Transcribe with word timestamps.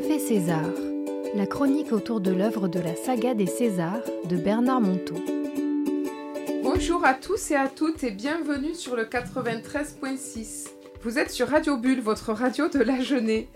Café 0.00 0.20
César, 0.20 0.70
la 1.34 1.44
chronique 1.44 1.90
autour 1.90 2.20
de 2.20 2.30
l'œuvre 2.30 2.68
de 2.68 2.78
la 2.78 2.94
saga 2.94 3.34
des 3.34 3.48
Césars 3.48 4.04
de 4.26 4.36
Bernard 4.36 4.80
Monteau. 4.80 5.16
Bonjour 6.62 7.04
à 7.04 7.14
tous 7.14 7.50
et 7.50 7.56
à 7.56 7.66
toutes 7.66 8.04
et 8.04 8.12
bienvenue 8.12 8.76
sur 8.76 8.94
le 8.94 9.06
93.6. 9.06 10.68
Vous 11.02 11.18
êtes 11.18 11.32
sur 11.32 11.48
Radio 11.48 11.76
Bulle, 11.76 12.00
votre 12.00 12.32
radio 12.32 12.68
de 12.68 12.78
la 12.78 13.00
jeunesse. 13.00 13.46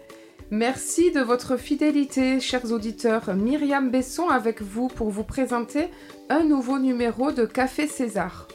Merci 0.50 1.12
de 1.12 1.20
votre 1.20 1.56
fidélité, 1.56 2.40
chers 2.40 2.72
auditeurs. 2.72 3.36
Myriam 3.36 3.92
Besson 3.92 4.28
avec 4.28 4.62
vous 4.62 4.88
pour 4.88 5.10
vous 5.10 5.24
présenter 5.24 5.90
un 6.28 6.42
nouveau 6.42 6.80
numéro 6.80 7.30
de 7.30 7.44
Café 7.44 7.86
César. 7.86 8.48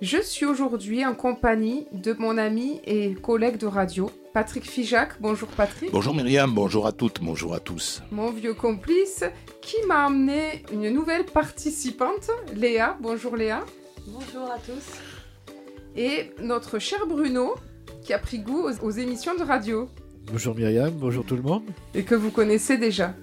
Je 0.00 0.16
suis 0.22 0.46
aujourd'hui 0.46 1.04
en 1.04 1.14
compagnie 1.14 1.86
de 1.92 2.14
mon 2.14 2.38
ami 2.38 2.80
et 2.86 3.14
collègue 3.14 3.58
de 3.58 3.66
radio, 3.66 4.10
Patrick 4.32 4.64
Fijac. 4.64 5.10
Bonjour 5.20 5.48
Patrick. 5.48 5.90
Bonjour 5.92 6.14
Myriam, 6.14 6.50
bonjour 6.54 6.86
à 6.86 6.92
toutes, 6.92 7.20
bonjour 7.20 7.52
à 7.54 7.60
tous. 7.60 8.02
Mon 8.10 8.30
vieux 8.30 8.54
complice 8.54 9.24
qui 9.60 9.76
m'a 9.86 10.06
amené 10.06 10.64
une 10.72 10.88
nouvelle 10.90 11.26
participante, 11.26 12.30
Léa. 12.56 12.96
Bonjour 13.00 13.36
Léa. 13.36 13.60
Bonjour 14.06 14.50
à 14.50 14.56
tous. 14.58 15.52
Et 15.96 16.30
notre 16.42 16.78
cher 16.78 17.06
Bruno 17.06 17.54
qui 18.02 18.14
a 18.14 18.18
pris 18.18 18.38
goût 18.38 18.62
aux, 18.68 18.84
aux 18.86 18.90
émissions 18.90 19.34
de 19.36 19.42
radio 19.42 19.88
Bonjour 20.32 20.54
Myriam, 20.54 20.90
bonjour 20.92 21.24
tout 21.26 21.36
le 21.36 21.42
monde. 21.42 21.64
et 21.94 22.04
que 22.04 22.14
vous 22.14 22.30
connaissez 22.30 22.78
déjà. 22.78 23.14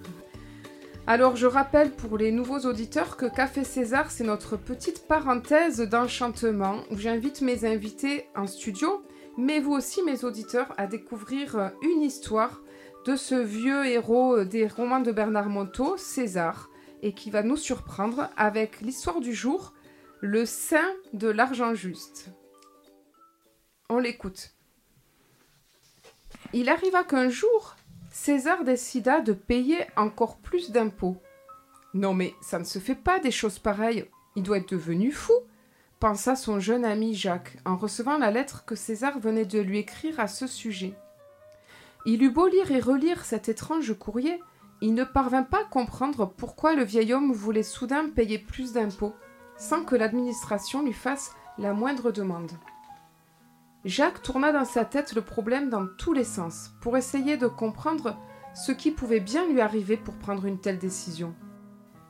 Alors 1.10 1.38
je 1.38 1.48
rappelle 1.48 1.92
pour 1.92 2.18
les 2.18 2.34
nouveaux 2.34 2.60
auditeurs 2.68 3.16
que 3.16 3.34
Café 3.34 3.64
César 3.64 4.12
c'est 4.12 4.26
notre 4.26 4.58
petite 4.58 5.08
parenthèse 5.08 5.80
d'enchantement 5.80 6.84
où 6.92 6.98
j'invite 6.98 7.40
mes 7.40 7.64
invités 7.64 8.28
en 8.36 8.46
studio, 8.46 9.06
mais 9.38 9.62
vous 9.62 9.72
aussi 9.72 10.04
mes 10.04 10.26
auditeurs 10.26 10.74
à 10.76 10.86
découvrir 10.86 11.56
euh, 11.56 11.70
une 11.82 12.02
histoire 12.02 12.60
de 13.06 13.16
ce 13.16 13.36
vieux 13.36 13.86
héros 13.86 14.40
euh, 14.40 14.44
des 14.44 14.68
romans 14.68 15.00
de 15.00 15.14
Bernard 15.14 15.48
Monteau, 15.48 15.96
César, 15.96 16.70
et 17.02 17.14
qui 17.14 17.30
va 17.32 17.42
nous 17.42 17.56
surprendre 17.56 18.30
avec 18.36 18.82
l'histoire 18.82 19.22
du 19.22 19.34
jour, 19.34 19.74
le 20.20 20.46
saint 20.46 20.92
de 21.14 21.30
l'argent 21.30 21.74
juste. 21.74 22.32
On 23.90 24.00
l'écoute. 24.00 24.52
Il 26.52 26.68
arriva 26.68 27.06
qu'un 27.06 27.30
jour, 27.30 27.77
César 28.20 28.64
décida 28.64 29.22
de 29.22 29.32
payer 29.32 29.78
encore 29.96 30.38
plus 30.38 30.72
d'impôts. 30.72 31.18
Non 31.94 32.16
mais 32.16 32.34
ça 32.42 32.58
ne 32.58 32.64
se 32.64 32.80
fait 32.80 32.96
pas 32.96 33.20
des 33.20 33.30
choses 33.30 33.60
pareilles, 33.60 34.10
il 34.36 34.42
doit 34.42 34.58
être 34.58 34.72
devenu 34.72 35.12
fou, 35.12 35.34
pensa 36.00 36.36
son 36.36 36.60
jeune 36.60 36.84
ami 36.84 37.14
Jacques 37.14 37.58
en 37.64 37.76
recevant 37.76 38.18
la 38.18 38.32
lettre 38.32 38.66
que 38.66 38.74
César 38.74 39.20
venait 39.20 39.46
de 39.46 39.60
lui 39.60 39.78
écrire 39.78 40.20
à 40.20 40.28
ce 40.28 40.48
sujet. 40.48 40.96
Il 42.08 42.24
eut 42.24 42.32
beau 42.32 42.48
lire 42.48 42.72
et 42.72 42.80
relire 42.80 43.24
cet 43.24 43.50
étrange 43.50 43.94
courrier, 43.94 44.42
il 44.82 44.96
ne 44.96 45.04
parvint 45.04 45.44
pas 45.44 45.62
à 45.62 45.66
comprendre 45.66 46.26
pourquoi 46.26 46.74
le 46.74 46.84
vieil 46.84 47.14
homme 47.14 47.32
voulait 47.32 47.62
soudain 47.62 48.10
payer 48.10 48.40
plus 48.40 48.74
d'impôts, 48.74 49.14
sans 49.58 49.86
que 49.86 49.96
l'administration 49.96 50.82
lui 50.84 50.94
fasse 50.94 51.36
la 51.60 51.74
moindre 51.74 52.12
demande. 52.12 52.52
Jacques 53.88 54.22
tourna 54.22 54.52
dans 54.52 54.66
sa 54.66 54.84
tête 54.84 55.16
le 55.16 55.22
problème 55.22 55.70
dans 55.70 55.88
tous 55.88 56.12
les 56.12 56.26
sens, 56.26 56.72
pour 56.82 56.98
essayer 56.98 57.38
de 57.38 57.48
comprendre 57.48 58.18
ce 58.54 58.74
qui 58.74 58.92
pouvait 58.92 59.22
bien 59.22 59.48
lui 59.48 59.62
arriver 59.62 59.96
pour 59.96 60.16
prendre 60.16 60.46
une 60.46 60.60
telle 60.60 60.78
décision. 60.78 61.34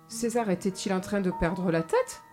César 0.08 0.50
était-il 0.50 0.92
en 0.92 1.02
train 1.02 1.22
de 1.22 1.30
perdre 1.30 1.69
la 1.69 1.84
tête? 1.84 2.23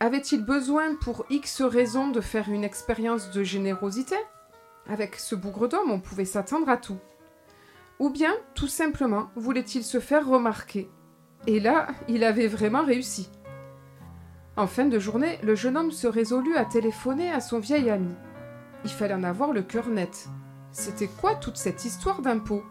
Avait-il 0.00 0.44
besoin 0.44 0.96
pour 0.96 1.24
X 1.30 1.62
raisons 1.62 2.08
de 2.08 2.20
faire 2.20 2.50
une 2.50 2.62
expérience 2.62 3.30
de 3.30 3.42
générosité? 3.42 4.16
Avec 4.86 5.16
ce 5.16 5.34
bougre 5.34 5.66
d'homme, 5.66 5.90
on 5.90 6.00
pouvait 6.00 6.26
s'attendre 6.26 6.68
à 6.68 6.76
tout. 6.76 6.98
Ou 8.00 8.10
bien, 8.10 8.34
tout 8.54 8.66
simplement, 8.66 9.30
voulait-il 9.34 9.82
se 9.82 9.98
faire 9.98 10.28
remarquer? 10.28 10.90
Et 11.46 11.58
là, 11.58 11.86
il 12.06 12.22
avait 12.22 12.48
vraiment 12.48 12.84
réussi. 12.84 13.30
En 14.56 14.66
fin 14.66 14.84
de 14.84 14.98
journée, 14.98 15.38
le 15.42 15.54
jeune 15.54 15.78
homme 15.78 15.90
se 15.90 16.06
résolut 16.06 16.56
à 16.56 16.66
téléphoner 16.66 17.30
à 17.30 17.40
son 17.40 17.60
vieil 17.60 17.88
ami. 17.88 18.12
Il 18.84 18.90
fallait 18.90 19.14
en 19.14 19.24
avoir 19.24 19.52
le 19.52 19.62
cœur 19.62 19.88
net. 19.88 20.28
C'était 20.72 21.08
quoi 21.08 21.34
toute 21.34 21.56
cette 21.56 21.84
histoire 21.84 22.20
d'impôts? 22.20 22.64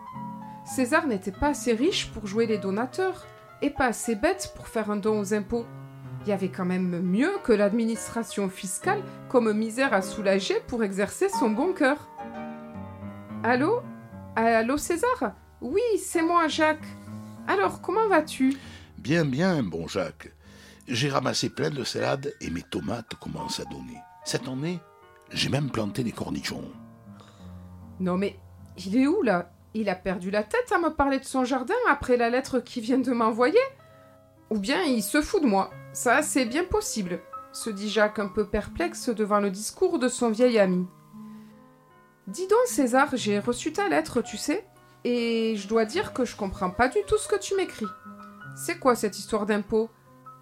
César 0.66 1.07
n'était 1.07 1.31
pas 1.31 1.50
assez 1.50 1.74
riche 1.74 2.12
pour 2.12 2.28
jouer 2.28 2.46
les 2.46 2.57
donateurs, 2.57 3.25
et 3.62 3.69
pas 3.69 3.88
assez 3.88 4.16
bête 4.16 4.53
pour 4.56 4.68
faire 4.68 4.91
un 4.91 4.97
don 4.97 5.19
aux 5.19 5.34
impôts. 5.34 5.66
Il 6.22 6.29
y 6.29 6.34
avait 6.34 6.50
quand 6.50 6.66
même 6.66 7.01
mieux 7.01 7.31
que 7.44 7.51
l'administration 7.51 8.50
fiscale 8.50 9.01
comme 9.29 9.51
misère 9.53 9.94
à 9.94 10.01
soulager 10.01 10.56
pour 10.68 10.84
exercer 10.84 11.29
son 11.29 11.50
bon 11.50 11.74
cœur. 11.74 12.07
Allô? 13.44 13.81
Allô 14.35 14.78
César? 14.78 15.34
Oui, 15.62 15.81
c'est 15.97 16.22
moi, 16.22 16.47
Jacques. 16.47 16.85
Alors, 17.47 17.81
comment 17.81 18.07
vas-tu? 18.07 18.57
Bien, 18.97 19.25
bien, 19.25 19.63
bon 19.63 19.88
Jacques. 19.88 20.31
J'ai 20.88 21.09
ramassé 21.09 21.50
plein 21.50 21.69
de 21.69 21.84
salades 21.84 22.34
et 22.41 22.50
mes 22.50 22.63
tomates 22.63 23.16
commencent 23.16 23.59
à 23.59 23.66
donner. 23.66 23.97
Cette 24.25 24.47
année, 24.47 24.80
j'ai 25.33 25.49
même 25.49 25.69
planté 25.69 26.03
des 26.03 26.11
cornichons. 26.11 26.71
Non 27.99 28.17
mais, 28.17 28.39
il 28.85 28.97
est 28.97 29.07
où 29.07 29.21
là? 29.21 29.51
Il 29.73 29.89
a 29.89 29.95
perdu 29.95 30.29
la 30.29 30.44
tête 30.44 30.71
à 30.71 30.77
me 30.77 30.89
parler 30.89 31.19
de 31.19 31.25
son 31.25 31.45
jardin 31.45 31.73
après 31.89 32.17
la 32.17 32.29
lettre 32.29 32.59
qu'il 32.59 32.83
vient 32.83 32.99
de 32.99 33.11
m'envoyer? 33.11 33.59
Ou 34.51 34.59
bien 34.59 34.83
il 34.83 35.01
se 35.01 35.21
fout 35.21 35.41
de 35.41 35.47
moi? 35.47 35.71
Ça, 35.94 36.21
c'est 36.21 36.45
bien 36.45 36.63
possible, 36.63 37.19
se 37.51 37.69
dit 37.69 37.89
Jacques 37.89 38.19
un 38.19 38.27
peu 38.27 38.45
perplexe 38.45 39.09
devant 39.09 39.39
le 39.39 39.49
discours 39.49 39.99
de 39.99 40.07
son 40.07 40.29
vieil 40.29 40.59
ami. 40.59 40.85
Dis 42.27 42.47
donc 42.47 42.65
César, 42.67 43.09
j'ai 43.13 43.39
reçu 43.39 43.73
ta 43.73 43.89
lettre, 43.89 44.21
tu 44.21 44.38
sais, 44.38 44.65
et 45.03 45.55
je 45.57 45.67
dois 45.67 45.85
dire 45.85 46.13
que 46.13 46.23
je 46.23 46.35
comprends 46.35 46.69
pas 46.69 46.88
du 46.88 47.00
tout 47.07 47.17
ce 47.17 47.27
que 47.27 47.39
tu 47.39 47.55
m'écris. 47.55 47.88
C'est 48.55 48.79
quoi 48.79 48.95
cette 48.95 49.17
histoire 49.17 49.45
d'impôts? 49.45 49.89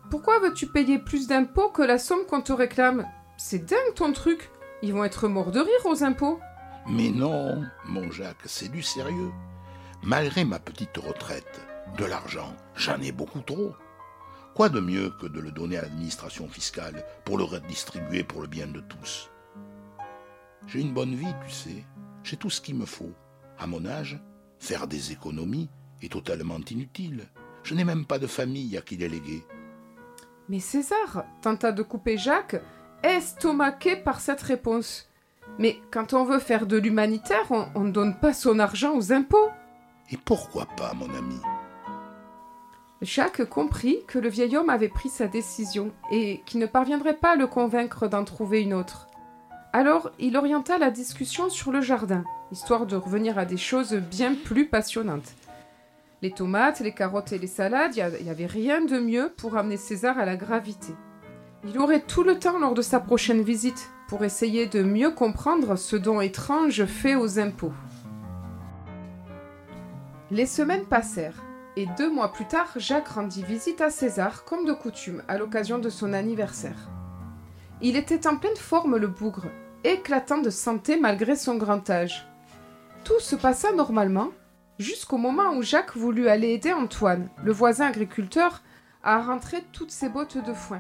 Pourquoi 0.10 0.40
veux-tu 0.40 0.68
payer 0.68 1.00
plus 1.00 1.28
d'impôts 1.28 1.70
que 1.70 1.82
la 1.82 1.98
somme 1.98 2.26
qu'on 2.30 2.42
te 2.42 2.52
réclame? 2.52 3.08
C'est 3.38 3.66
dingue 3.66 3.94
ton 3.96 4.12
truc 4.12 4.51
Ils 4.84 4.94
vont 4.94 5.04
être 5.04 5.28
morts 5.28 5.52
de 5.52 5.60
rire 5.60 5.86
aux 5.86 6.04
impôts 6.04 6.40
Mais 6.88 7.10
non, 7.10 7.64
mon 7.86 8.12
Jacques, 8.12 8.46
c'est 8.46 8.72
du 8.72 8.82
sérieux. 8.82 9.32
Malgré 10.04 10.44
ma 10.44 10.60
petite 10.60 10.98
retraite, 10.98 11.62
de 11.98 12.06
l'argent, 12.06 12.56
j'en 12.76 13.00
ai 13.02 13.12
beaucoup 13.12 13.42
trop. 13.42 13.74
Quoi 14.56 14.70
de 14.70 14.80
mieux 14.80 15.12
que 15.22 15.28
de 15.28 15.40
le 15.40 15.52
donner 15.52 15.78
à 15.78 15.84
l'administration 15.84 16.48
fiscale 16.48 17.06
pour 17.26 17.38
le 17.38 17.44
redistribuer 17.44 18.24
pour 18.24 18.42
le 18.42 18.48
bien 18.48 18.68
de 18.68 18.82
tous? 18.82 19.30
J'ai 20.68 20.82
une 20.82 20.94
bonne 20.94 21.16
vie, 21.16 21.34
tu 21.46 21.52
sais. 21.52 21.86
J'ai 22.24 22.38
tout 22.38 22.50
ce 22.50 22.62
qu'il 22.62 22.76
me 22.76 22.86
faut. 22.86 23.14
À 23.58 23.68
mon 23.68 23.86
âge, 23.86 24.20
faire 24.60 24.88
des 24.88 25.12
économies 25.12 25.70
est 26.02 26.12
totalement 26.12 26.60
inutile. 26.70 27.28
Je 27.64 27.76
n'ai 27.76 27.84
même 27.84 28.06
pas 28.06 28.20
de 28.20 28.28
famille 28.28 28.78
à 28.78 28.82
qui 28.82 28.98
les 28.98 29.10
léguer. 29.10 29.46
Mais 30.50 30.60
César, 30.60 31.24
tenta 31.42 31.72
de 31.72 31.84
couper 31.84 32.18
Jacques, 32.18 32.62
estomaqué 33.04 33.96
par 33.96 34.20
cette 34.20 34.42
réponse. 34.42 35.10
Mais 35.58 35.80
quand 35.92 36.14
on 36.14 36.24
veut 36.24 36.40
faire 36.40 36.66
de 36.66 36.78
l'humanitaire, 36.78 37.52
on, 37.76 37.82
ne 37.82 37.92
donne 37.92 38.16
pas 38.16 38.34
son 38.34 38.60
argent 38.60 38.96
aux 38.96 39.12
impôts. 39.12 39.50
Et 40.12 40.18
pourquoi 40.18 40.66
pas, 40.78 40.94
mon 40.94 41.14
ami? 41.14 41.40
Jacques 43.02 43.46
comprit 43.46 44.00
que 44.08 44.20
le 44.20 44.30
vieil 44.30 44.56
homme 44.56 44.70
avait 44.70 44.88
pris 44.88 45.10
sa 45.10 45.28
décision 45.28 45.92
et 46.12 46.42
qu'il 46.46 46.60
ne 46.60 46.68
parviendrait 46.68 47.18
pas 47.18 47.32
à 47.32 47.36
le 47.36 47.48
convaincre 47.48 48.08
d'en 48.08 48.24
trouver 48.24 48.62
une 48.62 48.74
autre. 48.74 49.08
Alors 49.74 50.12
il 50.20 50.38
orienta 50.38 50.78
la 50.78 50.92
discussion 50.92 51.50
sur 51.50 51.72
le 51.72 51.82
jardin, 51.82 52.24
histoire 52.52 52.86
de 52.86 52.96
revenir 52.96 53.40
à 53.40 53.46
des 53.46 53.58
choses 53.58 53.94
bien 53.94 54.36
plus 54.36 54.68
passionnantes. 54.68 55.34
Les 56.22 56.32
tomates, 56.32 56.82
les 56.82 56.94
carottes 56.94 57.32
et 57.32 57.40
les 57.40 57.48
salades, 57.48 57.96
il 57.96 58.24
n'y 58.24 58.30
avait 58.30 58.46
rien 58.46 58.82
de 58.82 59.00
mieux 59.00 59.32
pour 59.36 59.58
amener 59.58 59.78
César 59.78 60.20
à 60.20 60.26
la 60.26 60.36
gravité. 60.36 60.94
Il 61.64 61.78
aurait 61.78 62.02
tout 62.02 62.24
le 62.24 62.40
temps 62.40 62.58
lors 62.58 62.74
de 62.74 62.82
sa 62.82 63.00
prochaine 63.00 63.44
visite 63.44 63.92
pour 64.08 64.24
essayer 64.24 64.66
de 64.66 64.82
mieux 64.82 65.12
comprendre 65.12 65.76
ce 65.76 65.96
don 65.96 66.20
étrange 66.20 66.86
fait 66.86 67.16
aux 67.16 67.40
impôts. 67.40 67.74
Les 70.32 70.48
semaines 70.48 70.86
passèrent, 70.86 71.44
et 71.78 71.86
deux 71.98 72.12
mois 72.12 72.32
plus 72.32 72.48
tard, 72.48 72.74
Jacques 72.78 73.10
rendit 73.10 73.44
visite 73.44 73.80
à 73.80 73.92
César, 73.92 74.44
comme 74.44 74.66
de 74.66 74.74
coutume, 74.74 75.24
à 75.28 75.38
l'occasion 75.38 75.78
de 75.78 75.90
son 75.90 76.14
anniversaire. 76.14 76.90
Il 77.82 77.96
était 77.96 78.26
en 78.28 78.38
pleine 78.38 78.58
forme, 78.58 78.98
le 78.98 79.08
bougre, 79.08 79.46
éclatant 79.84 80.40
de 80.40 80.50
santé 80.50 81.00
malgré 81.00 81.36
son 81.36 81.56
grand 81.58 81.90
âge. 81.90 82.28
Tout 83.04 83.20
se 83.20 83.36
passa 83.36 83.72
normalement, 83.72 84.30
jusqu'au 84.80 85.18
moment 85.18 85.54
où 85.56 85.62
Jacques 85.62 85.96
voulut 85.96 86.28
aller 86.28 86.50
aider 86.50 86.74
Antoine, 86.74 87.30
le 87.44 87.52
voisin 87.52 87.86
agriculteur, 87.86 88.64
à 89.04 89.22
rentrer 89.22 89.64
toutes 89.72 89.92
ses 89.92 90.10
bottes 90.10 90.38
de 90.44 90.54
foin. 90.54 90.80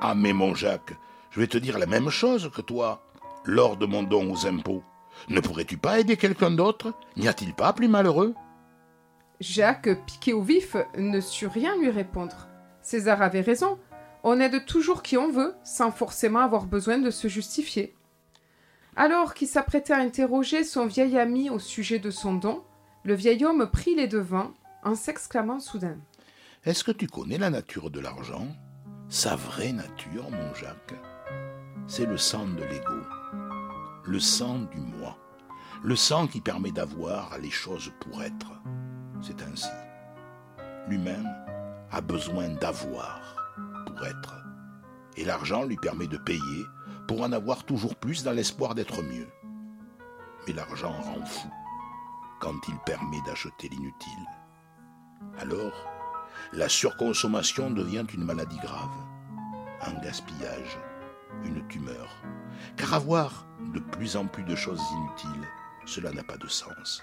Ah, 0.00 0.14
mais 0.14 0.32
mon 0.32 0.54
Jacques, 0.54 0.94
je 1.30 1.40
vais 1.40 1.48
te 1.48 1.58
dire 1.58 1.78
la 1.78 1.86
même 1.86 2.08
chose 2.08 2.50
que 2.54 2.60
toi, 2.62 3.02
lors 3.44 3.76
de 3.76 3.86
mon 3.86 4.04
don 4.04 4.32
aux 4.32 4.46
impôts. 4.46 4.82
Ne 5.28 5.40
pourrais-tu 5.40 5.76
pas 5.76 5.98
aider 5.98 6.16
quelqu'un 6.16 6.52
d'autre? 6.52 6.94
N'y 7.16 7.26
a-t-il 7.26 7.52
pas 7.52 7.72
plus 7.72 7.88
malheureux? 7.88 8.34
Jacques, 9.40 10.04
piqué 10.06 10.32
au 10.32 10.42
vif, 10.42 10.76
ne 10.96 11.20
sut 11.20 11.48
rien 11.48 11.76
lui 11.76 11.90
répondre. 11.90 12.48
César 12.80 13.22
avait 13.22 13.40
raison. 13.40 13.78
On 14.22 14.40
aide 14.40 14.64
toujours 14.66 15.02
qui 15.02 15.16
on 15.16 15.30
veut, 15.30 15.54
sans 15.64 15.90
forcément 15.90 16.40
avoir 16.40 16.66
besoin 16.66 16.98
de 16.98 17.10
se 17.10 17.26
justifier. 17.26 17.96
Alors 18.94 19.34
qu'il 19.34 19.48
s'apprêtait 19.48 19.92
à 19.92 19.98
interroger 19.98 20.64
son 20.64 20.86
vieil 20.86 21.18
ami 21.18 21.50
au 21.50 21.58
sujet 21.58 21.98
de 21.98 22.10
son 22.10 22.34
don, 22.34 22.62
le 23.04 23.14
vieil 23.14 23.44
homme 23.44 23.68
prit 23.70 23.94
les 23.94 24.08
devants 24.08 24.52
en 24.84 24.94
s'exclamant 24.94 25.60
soudain. 25.60 25.98
Est-ce 26.64 26.84
que 26.84 26.90
tu 26.92 27.06
connais 27.06 27.38
la 27.38 27.50
nature 27.50 27.90
de 27.90 28.00
l'argent? 28.00 28.46
Sa 29.10 29.36
vraie 29.36 29.72
nature, 29.72 30.30
mon 30.30 30.52
Jacques 30.52 30.94
C'est 31.86 32.04
le 32.04 32.18
sang 32.18 32.46
de 32.46 32.62
l'ego, 32.62 33.00
le 34.04 34.20
sang 34.20 34.58
du 34.58 34.80
moi, 34.80 35.16
le 35.82 35.96
sang 35.96 36.26
qui 36.26 36.42
permet 36.42 36.72
d'avoir 36.72 37.38
les 37.38 37.50
choses 37.50 37.90
pour 38.00 38.22
être. 38.22 38.52
C'est 39.22 39.40
ainsi. 39.40 39.70
L'humain 40.88 41.24
a 41.90 42.02
besoin 42.02 42.50
d'avoir 42.50 43.34
pour 43.86 44.04
être. 44.04 44.44
Et 45.16 45.24
l'argent 45.24 45.64
lui 45.64 45.76
permet 45.76 46.06
de 46.06 46.18
payer 46.18 46.66
pour 47.06 47.22
en 47.22 47.32
avoir 47.32 47.64
toujours 47.64 47.96
plus 47.96 48.22
dans 48.22 48.32
l'espoir 48.32 48.74
d'être 48.74 49.02
mieux. 49.02 49.28
Mais 50.46 50.52
l'argent 50.52 50.92
rend 50.92 51.24
fou 51.24 51.48
quand 52.40 52.68
il 52.68 52.76
permet 52.84 53.22
d'acheter 53.24 53.70
l'inutile. 53.70 54.26
Alors, 55.38 55.72
la 56.52 56.68
surconsommation 56.68 57.70
devient 57.70 58.06
une 58.14 58.24
maladie 58.24 58.58
grave, 58.58 58.90
un 59.82 59.92
gaspillage, 60.00 60.78
une 61.44 61.66
tumeur. 61.68 62.22
Car 62.76 62.94
avoir 62.94 63.46
de 63.72 63.80
plus 63.80 64.16
en 64.16 64.26
plus 64.26 64.44
de 64.44 64.56
choses 64.56 64.82
inutiles, 64.92 65.48
cela 65.86 66.10
n'a 66.10 66.22
pas 66.22 66.36
de 66.36 66.48
sens. 66.48 67.02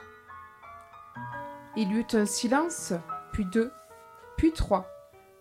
Il 1.77 1.92
y 1.92 1.95
eut 1.95 2.07
un 2.13 2.25
silence, 2.25 2.94
puis 3.33 3.45
deux, 3.45 3.71
puis 4.38 4.51
trois, 4.51 4.88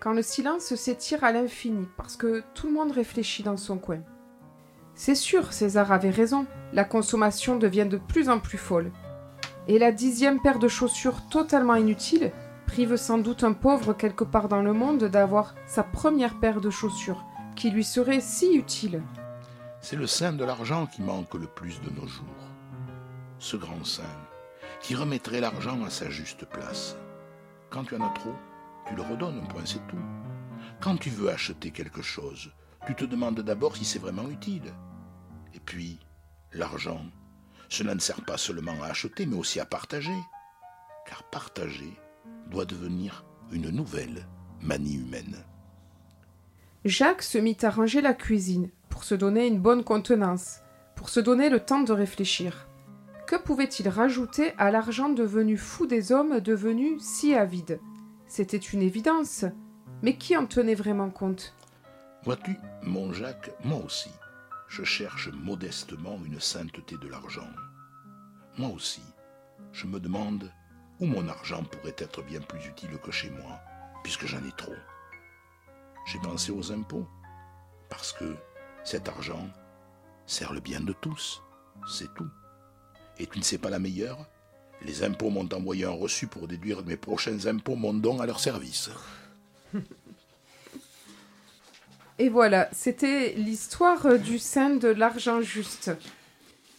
quand 0.01 0.13
le 0.13 0.23
silence 0.23 0.75
s'étire 0.75 1.25
à 1.25 1.33
l'infini, 1.33 1.89
parce 1.97 2.17
que 2.17 2.43
tout 2.55 2.67
le 2.67 2.73
monde 2.73 2.93
réfléchit 2.93 3.43
dans 3.43 3.57
son 3.57 3.79
coin. 3.79 4.01
C'est 4.95 5.15
sûr, 5.15 5.53
César 5.53 5.91
avait 5.93 6.11
raison, 6.11 6.47
la 6.73 6.85
consommation 6.85 7.57
devient 7.57 7.87
de 7.87 7.97
plus 7.97 8.29
en 8.29 8.39
plus 8.39 8.59
folle. 8.59 8.93
Et 9.67 9.79
la 9.79 9.93
dixième 9.93 10.43
paire 10.43 10.59
de 10.59 10.69
chaussures 10.69 11.27
totalement 11.29 11.75
inutile 11.75 12.33
prive 12.67 12.97
sans 12.97 13.19
doute 13.19 13.45
un 13.45 13.53
pauvre 13.53 13.93
quelque 13.93 14.25
part 14.25 14.49
dans 14.49 14.63
le 14.63 14.73
monde 14.73 15.05
d'avoir 15.05 15.55
sa 15.67 15.83
première 15.83 16.39
paire 16.41 16.61
de 16.61 16.71
chaussures, 16.71 17.25
qui 17.57 17.71
lui 17.71 17.85
serait 17.85 18.21
si 18.21 18.55
utile. 18.55 19.03
C'est 19.81 19.97
le 19.97 20.07
sein 20.07 20.33
de 20.33 20.45
l'argent 20.45 20.87
qui 20.87 21.03
manque 21.03 21.35
le 21.35 21.47
plus 21.47 21.81
de 21.81 21.91
nos 21.91 22.07
jours. 22.07 22.25
Ce 23.39 23.57
grand 23.57 23.85
sein, 23.85 24.03
qui 24.81 24.95
remettrait 24.95 25.41
l'argent 25.41 25.83
à 25.85 25.91
sa 25.91 26.11
juste 26.11 26.45
place. 26.47 26.97
Quand 27.71 27.85
tu 27.85 27.97
en 27.97 28.07
as 28.07 28.15
trop, 28.15 28.35
tu 28.89 28.95
le 28.95 29.03
redonnes, 29.03 29.41
un 29.43 29.47
point 29.47 29.65
c'est 29.65 29.87
tout. 29.87 29.97
Quand 30.81 30.97
tu 30.97 31.11
veux 31.11 31.31
acheter 31.31 31.71
quelque 31.71 32.03
chose, 32.03 32.53
tu 32.87 32.95
te 32.95 33.05
demandes 33.05 33.41
d'abord 33.41 33.77
si 33.77 33.85
c'est 33.85 33.99
vraiment 33.99 34.29
utile. 34.29 34.75
Et 35.55 35.61
puis, 35.61 35.99
l'argent, 36.53 37.01
cela 37.69 37.95
ne 37.95 38.01
sert 38.01 38.25
pas 38.25 38.37
seulement 38.37 38.83
à 38.83 38.89
acheter, 38.89 39.27
mais 39.27 39.37
aussi 39.37 39.61
à 39.61 39.65
partager. 39.65 40.17
Car 41.07 41.23
partager 41.25 41.99
doit 42.51 42.65
devenir 42.65 43.25
une 43.53 43.71
nouvelle 43.71 44.27
manie 44.61 44.95
humaine. 44.95 45.37
Jacques 46.85 47.23
se 47.23 47.39
mit 47.39 47.57
à 47.63 47.71
ranger 47.71 48.01
la 48.01 48.15
cuisine 48.15 48.71
pour 48.91 49.05
se 49.05 49.15
donner 49.15 49.47
une 49.47 49.61
bonne 49.61 49.85
contenance, 49.85 50.61
pour 50.97 51.09
se 51.09 51.21
donner 51.21 51.49
le 51.49 51.61
temps 51.61 51.83
de 51.83 51.93
réfléchir. 51.93 52.69
Que 53.27 53.37
pouvait-il 53.37 53.89
rajouter 53.89 54.53
à 54.59 54.71
l'argent 54.71 55.09
devenu 55.09 55.57
fou 55.57 55.87
des 55.87 56.13
hommes 56.13 56.41
devenus 56.41 57.01
si 57.03 57.35
avides 57.35 57.81
C'était 58.27 58.57
une 58.57 58.83
évidence, 58.83 59.47
mais 60.03 60.17
qui 60.17 60.37
en 60.37 60.47
tenait 60.47 60.75
vraiment 60.75 61.11
compte? 61.11 61.55
Vois-tu, 62.25 62.57
mon 62.83 63.13
Jacques, 63.13 63.51
moi 63.65 63.81
aussi, 63.85 64.11
je 64.69 64.85
cherche 64.85 65.31
modestement 65.33 66.19
une 66.27 66.41
sainteté 66.41 66.97
de 67.01 67.09
l'argent. 67.09 67.49
Moi 68.59 68.71
aussi, 68.71 69.03
je 69.73 69.87
me 69.87 69.99
demande 69.99 70.51
mon 71.05 71.29
argent 71.29 71.63
pourrait 71.65 71.97
être 71.99 72.23
bien 72.23 72.41
plus 72.41 72.67
utile 72.67 72.99
que 73.03 73.11
chez 73.11 73.31
moi, 73.31 73.61
puisque 74.03 74.27
j'en 74.27 74.45
ai 74.45 74.53
trop? 74.57 74.75
J'ai 76.07 76.19
pensé 76.19 76.53
aux 76.53 76.73
impôts, 76.73 77.07
parce 77.89 78.13
que 78.13 78.37
cet 78.85 79.09
argent 79.09 79.49
sert 80.27 80.53
le 80.53 80.61
bien 80.61 80.81
de 80.81 80.93
tous, 80.93 81.43
c'est 81.89 82.13
tout. 82.15 82.29
Et 83.19 83.27
tu 83.27 83.39
ne 83.39 83.45
sais 83.45 83.59
pas 83.59 83.71
la 83.71 83.79
meilleure? 83.79 84.27
Les 84.83 85.03
impôts 85.03 85.31
m'ont 85.31 85.49
envoyé 85.53 85.85
un 85.85 85.91
reçu 85.91 86.27
pour 86.27 86.49
déduire 86.49 86.85
mes 86.85 86.97
prochains 86.97 87.47
impôts 87.47 87.77
mon 87.77 87.95
don 87.95 88.21
à 88.21 88.27
leur 88.27 88.41
service. 88.41 88.91
Et 92.19 92.29
voilà, 92.29 92.69
c'était 92.73 93.35
l'histoire 93.37 94.19
du 94.19 94.39
sein 94.39 94.71
de 94.77 94.89
l'argent 94.89 95.41
juste. 95.41 95.91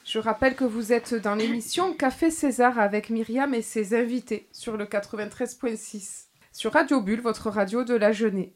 Je 0.06 0.20
rappelle 0.20 0.56
que 0.56 0.64
vous 0.64 0.94
êtes 0.94 1.16
dans 1.16 1.34
l'émission 1.34 1.92
Café 1.92 2.30
César 2.30 2.78
avec 2.78 3.10
Myriam 3.10 3.56
et 3.56 3.64
ses 3.64 3.96
invités 4.00 4.48
sur 4.52 4.78
le 4.78 4.86
93.6, 4.86 6.26
sur 6.52 6.74
Radio 6.74 7.02
Bulle, 7.02 7.22
votre 7.22 7.50
radio 7.50 7.84
de 7.84 7.96
la 7.96 8.12
jeunesse. 8.12 8.52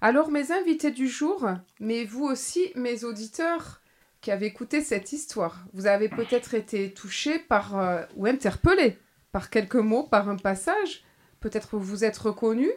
Alors 0.00 0.30
mes 0.30 0.52
invités 0.52 0.90
du 0.90 1.06
jour, 1.06 1.50
mais 1.80 2.04
vous 2.06 2.24
aussi, 2.24 2.72
mes 2.76 3.04
auditeurs 3.04 3.82
qui 4.22 4.30
avez 4.30 4.46
écouté 4.46 4.80
cette 4.80 5.12
histoire, 5.12 5.66
vous 5.74 5.86
avez 5.86 6.08
peut-être 6.08 6.54
été 6.54 6.94
touchés 6.94 7.38
par 7.38 7.78
euh, 7.78 8.02
ou 8.16 8.24
interpellés 8.24 8.98
par 9.32 9.50
quelques 9.50 9.74
mots, 9.74 10.04
par 10.04 10.30
un 10.30 10.36
passage. 10.36 11.04
Peut-être 11.40 11.76
vous 11.76 11.84
vous 11.84 12.04
êtes 12.04 12.16
reconnus 12.16 12.72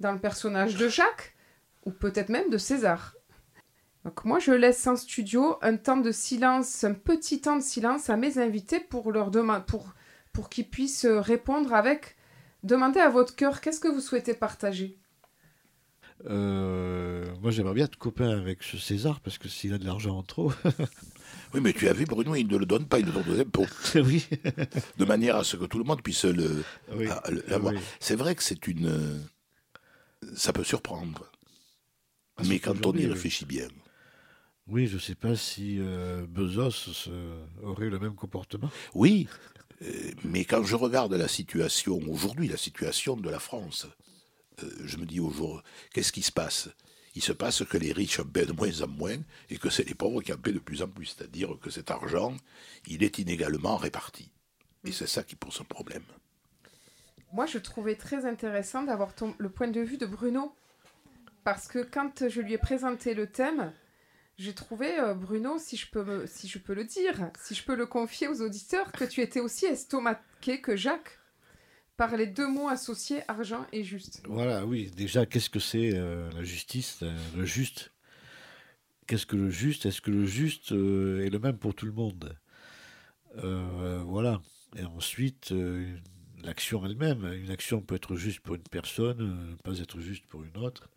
dans 0.00 0.10
le 0.10 0.18
personnage 0.18 0.74
de 0.74 0.88
Jacques 0.88 1.36
ou 1.84 1.92
peut-être 1.92 2.30
même 2.30 2.50
de 2.50 2.58
César. 2.58 3.14
Donc 4.04 4.24
moi, 4.24 4.38
je 4.38 4.52
laisse 4.52 4.86
en 4.86 4.96
studio 4.96 5.56
un 5.60 5.76
temps 5.76 5.96
de 5.96 6.12
silence, 6.12 6.84
un 6.84 6.94
petit 6.94 7.40
temps 7.40 7.56
de 7.56 7.62
silence 7.62 8.08
à 8.10 8.16
mes 8.16 8.38
invités 8.38 8.80
pour 8.80 9.12
leur 9.12 9.30
demander, 9.30 9.64
pour, 9.66 9.92
pour 10.32 10.48
qu'ils 10.48 10.68
puissent 10.68 11.04
répondre 11.06 11.74
avec, 11.74 12.16
demandez 12.62 13.00
à 13.00 13.10
votre 13.10 13.34
cœur 13.36 13.60
qu'est-ce 13.60 13.80
que 13.80 13.88
vous 13.88 14.00
souhaitez 14.00 14.34
partager? 14.34 14.98
Euh, 16.26 17.26
moi, 17.42 17.50
j'aimerais 17.50 17.74
bien 17.74 17.84
être 17.84 17.96
copain 17.98 18.30
avec 18.30 18.62
ce 18.62 18.76
César 18.76 19.20
parce 19.20 19.38
que 19.38 19.48
s'il 19.48 19.72
a 19.74 19.78
de 19.78 19.84
l'argent 19.84 20.16
en 20.18 20.22
trop. 20.22 20.52
oui, 21.54 21.60
mais 21.60 21.72
tu 21.72 21.86
as 21.88 21.92
vu, 21.92 22.06
Bruno, 22.06 22.34
il 22.34 22.46
ne 22.48 22.56
le 22.56 22.66
donne 22.66 22.86
pas, 22.86 22.98
il 22.98 23.06
le 23.06 23.12
donne 23.12 23.28
aux 23.30 23.40
impôts. 23.40 23.66
oui. 23.96 24.26
de 24.98 25.04
manière 25.04 25.36
à 25.36 25.44
ce 25.44 25.56
que 25.56 25.64
tout 25.64 25.78
le 25.78 25.84
monde 25.84 26.02
puisse 26.02 26.24
le, 26.24 26.64
Oui. 26.94 27.08
à- 27.08 27.22
le- 27.30 27.44
l'avoir. 27.48 27.74
Oui. 27.74 27.80
C'est 28.00 28.16
vrai 28.16 28.34
que 28.34 28.42
c'est 28.42 28.66
une. 28.66 29.22
Ça 30.34 30.52
peut 30.52 30.64
surprendre. 30.64 31.30
Ah, 32.36 32.42
mais 32.48 32.58
quand 32.58 32.84
on 32.86 32.92
y 32.94 33.06
réfléchit 33.06 33.44
bien. 33.44 33.68
Oui, 34.68 34.86
je 34.86 34.94
ne 34.96 35.00
sais 35.00 35.14
pas 35.14 35.34
si 35.34 35.78
euh, 35.80 36.26
Bezos 36.28 37.08
euh, 37.08 37.44
aurait 37.62 37.88
le 37.88 37.98
même 37.98 38.14
comportement. 38.14 38.70
Oui, 38.94 39.26
euh, 39.82 40.10
mais 40.24 40.44
quand 40.44 40.62
je 40.64 40.76
regarde 40.76 41.14
la 41.14 41.28
situation 41.28 41.98
aujourd'hui, 42.08 42.48
la 42.48 42.56
situation 42.58 43.16
de 43.16 43.30
la 43.30 43.38
France, 43.38 43.86
je 44.84 44.96
me 44.96 45.06
dis 45.06 45.20
au 45.20 45.30
jour, 45.30 45.62
qu'est-ce 45.94 46.12
qui 46.12 46.22
se 46.22 46.32
passe? 46.32 46.68
Il 47.14 47.22
se 47.22 47.32
passe 47.32 47.64
que 47.64 47.78
les 47.78 47.92
riches 47.92 48.18
en 48.20 48.24
paient 48.24 48.44
de 48.44 48.52
moins 48.52 48.82
en 48.82 48.88
moins 48.88 49.16
et 49.50 49.56
que 49.56 49.70
c'est 49.70 49.84
les 49.88 49.94
pauvres 49.94 50.20
qui 50.20 50.32
en 50.32 50.36
paient 50.36 50.52
de 50.52 50.58
plus 50.58 50.82
en 50.82 50.88
plus. 50.88 51.06
C'est-à-dire 51.16 51.56
que 51.60 51.70
cet 51.70 51.90
argent, 51.92 52.36
il 52.88 53.02
est 53.04 53.18
inégalement 53.18 53.76
réparti. 53.76 54.30
Et 54.84 54.92
c'est 54.92 55.06
ça 55.06 55.22
qui 55.22 55.36
pose 55.36 55.58
un 55.60 55.64
problème. 55.64 56.02
Moi, 57.32 57.46
je 57.46 57.58
trouvais 57.58 57.94
très 57.94 58.26
intéressant 58.26 58.82
d'avoir 58.82 59.14
ton- 59.14 59.34
le 59.38 59.48
point 59.48 59.68
de 59.68 59.80
vue 59.80 59.96
de 59.98 60.06
Bruno. 60.06 60.52
Parce 61.44 61.68
que 61.68 61.78
quand 61.84 62.28
je 62.28 62.40
lui 62.40 62.52
ai 62.54 62.58
présenté 62.58 63.14
le 63.14 63.28
thème, 63.28 63.72
j'ai 64.38 64.54
trouvé, 64.54 64.98
euh, 65.00 65.14
Bruno, 65.14 65.58
si 65.58 65.76
je, 65.76 65.90
peux 65.90 66.24
si 66.26 66.46
je 66.46 66.58
peux 66.58 66.72
le 66.72 66.84
dire, 66.84 67.30
si 67.40 67.56
je 67.56 67.64
peux 67.64 67.74
le 67.74 67.86
confier 67.86 68.28
aux 68.28 68.40
auditeurs, 68.40 68.92
que 68.92 69.04
tu 69.04 69.20
étais 69.20 69.40
aussi 69.40 69.66
estomaqué 69.66 70.60
que 70.60 70.76
Jacques 70.76 71.18
par 71.96 72.16
les 72.16 72.28
deux 72.28 72.46
mots 72.46 72.68
associés 72.68 73.22
argent 73.26 73.66
et 73.72 73.82
juste. 73.82 74.22
Voilà, 74.28 74.64
oui. 74.64 74.92
Déjà, 74.96 75.26
qu'est-ce 75.26 75.50
que 75.50 75.58
c'est 75.58 75.90
euh, 75.92 76.30
la 76.30 76.44
justice, 76.44 77.00
euh, 77.02 77.16
le 77.36 77.44
juste? 77.44 77.90
Qu'est-ce 79.08 79.26
que 79.26 79.34
le 79.34 79.50
juste? 79.50 79.86
Est-ce 79.86 80.00
que 80.00 80.12
le 80.12 80.24
juste 80.24 80.70
est 80.70 81.30
le 81.30 81.38
même 81.42 81.58
pour 81.58 81.74
tout 81.74 81.86
le 81.86 81.92
monde? 81.92 82.38
Voilà. 83.34 84.40
Et 84.76 84.84
ensuite, 84.84 85.54
l'action 86.44 86.84
elle-même. 86.84 87.24
Une 87.32 87.50
action 87.50 87.80
peut 87.80 87.94
être 87.94 88.16
juste 88.16 88.40
pour 88.40 88.56
une 88.56 88.62
personne, 88.70 89.56
pas 89.64 89.78
être 89.78 89.98
juste 90.00 90.26
pour 90.26 90.44
une 90.44 90.58
autre. 90.58 90.90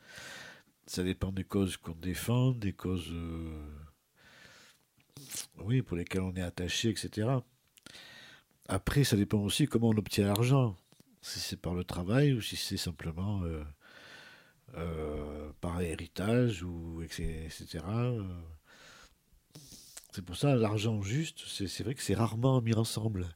Ça 0.87 1.03
dépend 1.03 1.31
des 1.31 1.43
causes 1.43 1.77
qu'on 1.77 1.95
défend, 1.95 2.51
des 2.51 2.73
causes, 2.73 3.11
euh, 3.11 3.65
oui, 5.59 5.81
pour 5.81 5.95
lesquelles 5.95 6.21
on 6.21 6.35
est 6.35 6.41
attaché, 6.41 6.89
etc. 6.89 7.29
Après, 8.67 9.03
ça 9.03 9.15
dépend 9.15 9.39
aussi 9.39 9.67
comment 9.67 9.89
on 9.89 9.97
obtient 9.97 10.25
l'argent. 10.25 10.75
Si 11.21 11.39
c'est 11.39 11.57
par 11.57 11.75
le 11.75 11.83
travail 11.83 12.33
ou 12.33 12.41
si 12.41 12.55
c'est 12.55 12.77
simplement 12.77 13.43
euh, 13.43 13.63
euh, 14.75 15.51
par 15.61 15.81
héritage 15.81 16.63
ou 16.63 17.01
etc. 17.03 17.85
C'est 20.11 20.25
pour 20.25 20.35
ça 20.35 20.55
l'argent 20.55 21.01
juste, 21.01 21.45
c'est 21.47 21.83
vrai 21.83 21.93
que 21.93 22.01
c'est 22.01 22.15
rarement 22.15 22.59
mis 22.61 22.73
ensemble, 22.73 23.29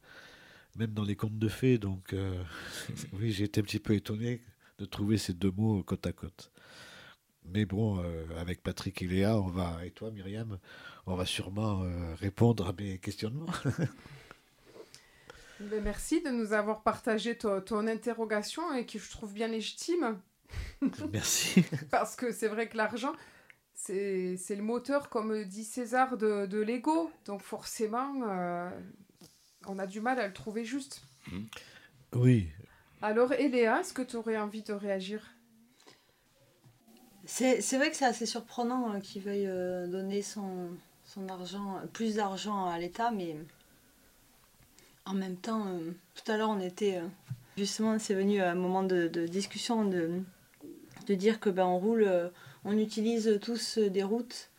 même 0.75 0.93
dans 0.93 1.03
les 1.03 1.15
contes 1.15 1.37
de 1.37 1.47
fées. 1.47 1.77
Donc 1.77 2.15
oui, 3.13 3.31
j'ai 3.31 3.45
été 3.45 3.61
un 3.61 3.63
petit 3.63 3.79
peu 3.79 3.93
étonné 3.93 4.41
de 4.79 4.85
trouver 4.85 5.17
ces 5.17 5.33
deux 5.33 5.51
mots 5.51 5.83
côte 5.83 6.05
à 6.07 6.11
côte. 6.11 6.51
Mais 7.53 7.65
bon, 7.65 7.99
euh, 7.99 8.25
avec 8.39 8.61
Patrick 8.63 9.01
et 9.01 9.07
Léa, 9.07 9.37
on 9.37 9.47
va, 9.47 9.85
et 9.85 9.91
toi 9.91 10.11
Myriam, 10.11 10.57
on 11.05 11.15
va 11.15 11.25
sûrement 11.25 11.83
euh, 11.83 12.15
répondre 12.15 12.67
à 12.67 12.73
mes 12.73 12.97
questionnements. 12.99 13.51
Ben, 15.61 15.81
merci 15.81 16.21
de 16.21 16.29
nous 16.29 16.51
avoir 16.51 16.83
partagé 16.83 17.37
ton, 17.37 17.61
ton 17.61 17.87
interrogation 17.87 18.73
et 18.73 18.85
que 18.85 18.99
je 18.99 19.09
trouve 19.09 19.33
bien 19.33 19.47
légitime. 19.47 20.19
Merci. 21.13 21.63
Parce 21.89 22.17
que 22.17 22.33
c'est 22.33 22.49
vrai 22.49 22.67
que 22.67 22.75
l'argent, 22.75 23.13
c'est 23.73 24.35
c'est 24.35 24.55
le 24.55 24.63
moteur, 24.63 25.09
comme 25.09 25.45
dit 25.45 25.63
César, 25.63 26.17
de, 26.17 26.45
de 26.45 26.59
l'ego. 26.59 27.09
Donc 27.23 27.41
forcément, 27.41 28.27
euh, 28.27 28.69
on 29.65 29.79
a 29.79 29.87
du 29.87 30.01
mal 30.01 30.19
à 30.19 30.27
le 30.27 30.33
trouver 30.33 30.65
juste. 30.65 31.03
Oui. 32.13 32.49
Alors, 33.01 33.31
Eléa, 33.33 33.79
est-ce 33.79 33.93
que 33.93 34.01
tu 34.01 34.15
aurais 34.15 34.37
envie 34.37 34.63
de 34.63 34.73
réagir? 34.73 35.34
C'est 37.25 37.77
vrai 37.77 37.89
que 37.89 37.97
c'est 37.97 38.05
assez 38.05 38.25
surprenant 38.25 38.93
euh, 38.93 38.99
qu'il 38.99 39.21
veuille 39.21 39.47
euh, 39.47 39.87
donner 39.87 40.21
son, 40.21 40.69
son 41.05 41.27
argent, 41.27 41.81
plus 41.91 42.15
d'argent 42.15 42.65
à 42.67 42.77
l'État, 42.77 43.11
mais 43.11 43.35
en 45.05 45.13
même 45.13 45.35
temps, 45.35 45.65
euh, 45.67 45.91
tout 46.13 46.31
à 46.31 46.37
l'heure, 46.37 46.49
on 46.49 46.59
était. 46.59 46.97
euh, 46.97 47.07
justement, 47.57 47.97
c'est 47.99 48.13
venu 48.13 48.41
un 48.41 48.55
moment 48.55 48.83
de, 48.83 49.07
discussion 49.27 49.85
de, 49.85 50.21
de 51.07 51.15
dire 51.15 51.39
que 51.39 51.49
ben, 51.49 51.65
on 51.65 51.79
roule, 51.79 52.07
on 52.63 52.77
utilise 52.77 53.39
tous 53.41 53.79
des 53.79 54.03
routes 54.03 54.49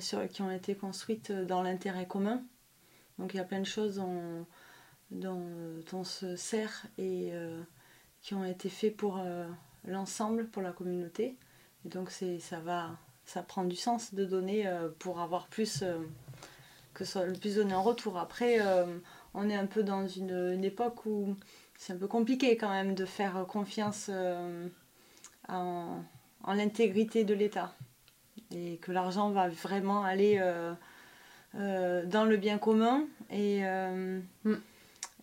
sur, 0.00 0.28
qui 0.28 0.42
ont 0.42 0.50
été 0.50 0.74
construites 0.74 1.32
dans 1.32 1.62
l'intérêt 1.62 2.06
commun. 2.06 2.42
Donc 3.18 3.34
il 3.34 3.38
y 3.38 3.40
a 3.40 3.44
plein 3.44 3.60
de 3.60 3.66
choses 3.66 3.96
dont, 3.96 4.46
dont 5.10 5.84
on 5.92 6.04
se 6.04 6.36
sert 6.36 6.86
et 6.98 7.32
qui 8.22 8.34
ont 8.34 8.44
été 8.44 8.68
faits 8.68 8.96
pour 8.96 9.20
l'ensemble, 9.86 10.46
pour 10.46 10.62
la 10.62 10.72
communauté. 10.72 11.36
Donc 11.86 12.10
c'est 12.10 12.38
ça 12.38 12.58
va 12.58 12.90
ça 13.24 13.42
prend 13.42 13.64
du 13.64 13.76
sens 13.76 14.14
de 14.14 14.24
donner 14.24 14.66
euh, 14.66 14.88
pour 14.98 15.20
avoir 15.20 15.46
plus 15.48 15.82
euh, 15.82 15.98
que 16.94 17.04
soit 17.04 17.26
le 17.26 17.32
plus 17.32 17.56
donné 17.56 17.74
en 17.74 17.82
retour. 17.82 18.18
Après 18.18 18.58
euh, 18.60 18.98
on 19.34 19.48
est 19.48 19.54
un 19.54 19.66
peu 19.66 19.82
dans 19.82 20.06
une, 20.06 20.64
époque 20.64 21.06
où 21.06 21.36
c'est 21.76 21.92
un 21.92 21.96
peu 21.96 22.06
compliqué 22.06 22.56
quand 22.56 22.70
même 22.70 22.94
de 22.94 23.04
faire 23.04 23.44
confiance 23.46 24.06
euh, 24.10 24.68
en, 25.48 26.02
l'intégrité 26.46 27.24
de 27.24 27.34
l'État 27.34 27.74
et 28.52 28.76
que 28.78 28.92
l'argent 28.92 29.30
va 29.30 29.48
vraiment 29.48 30.04
aller 30.04 30.40
dans 31.54 32.24
le 32.24 32.36
bien 32.36 32.58
commun. 32.58 33.04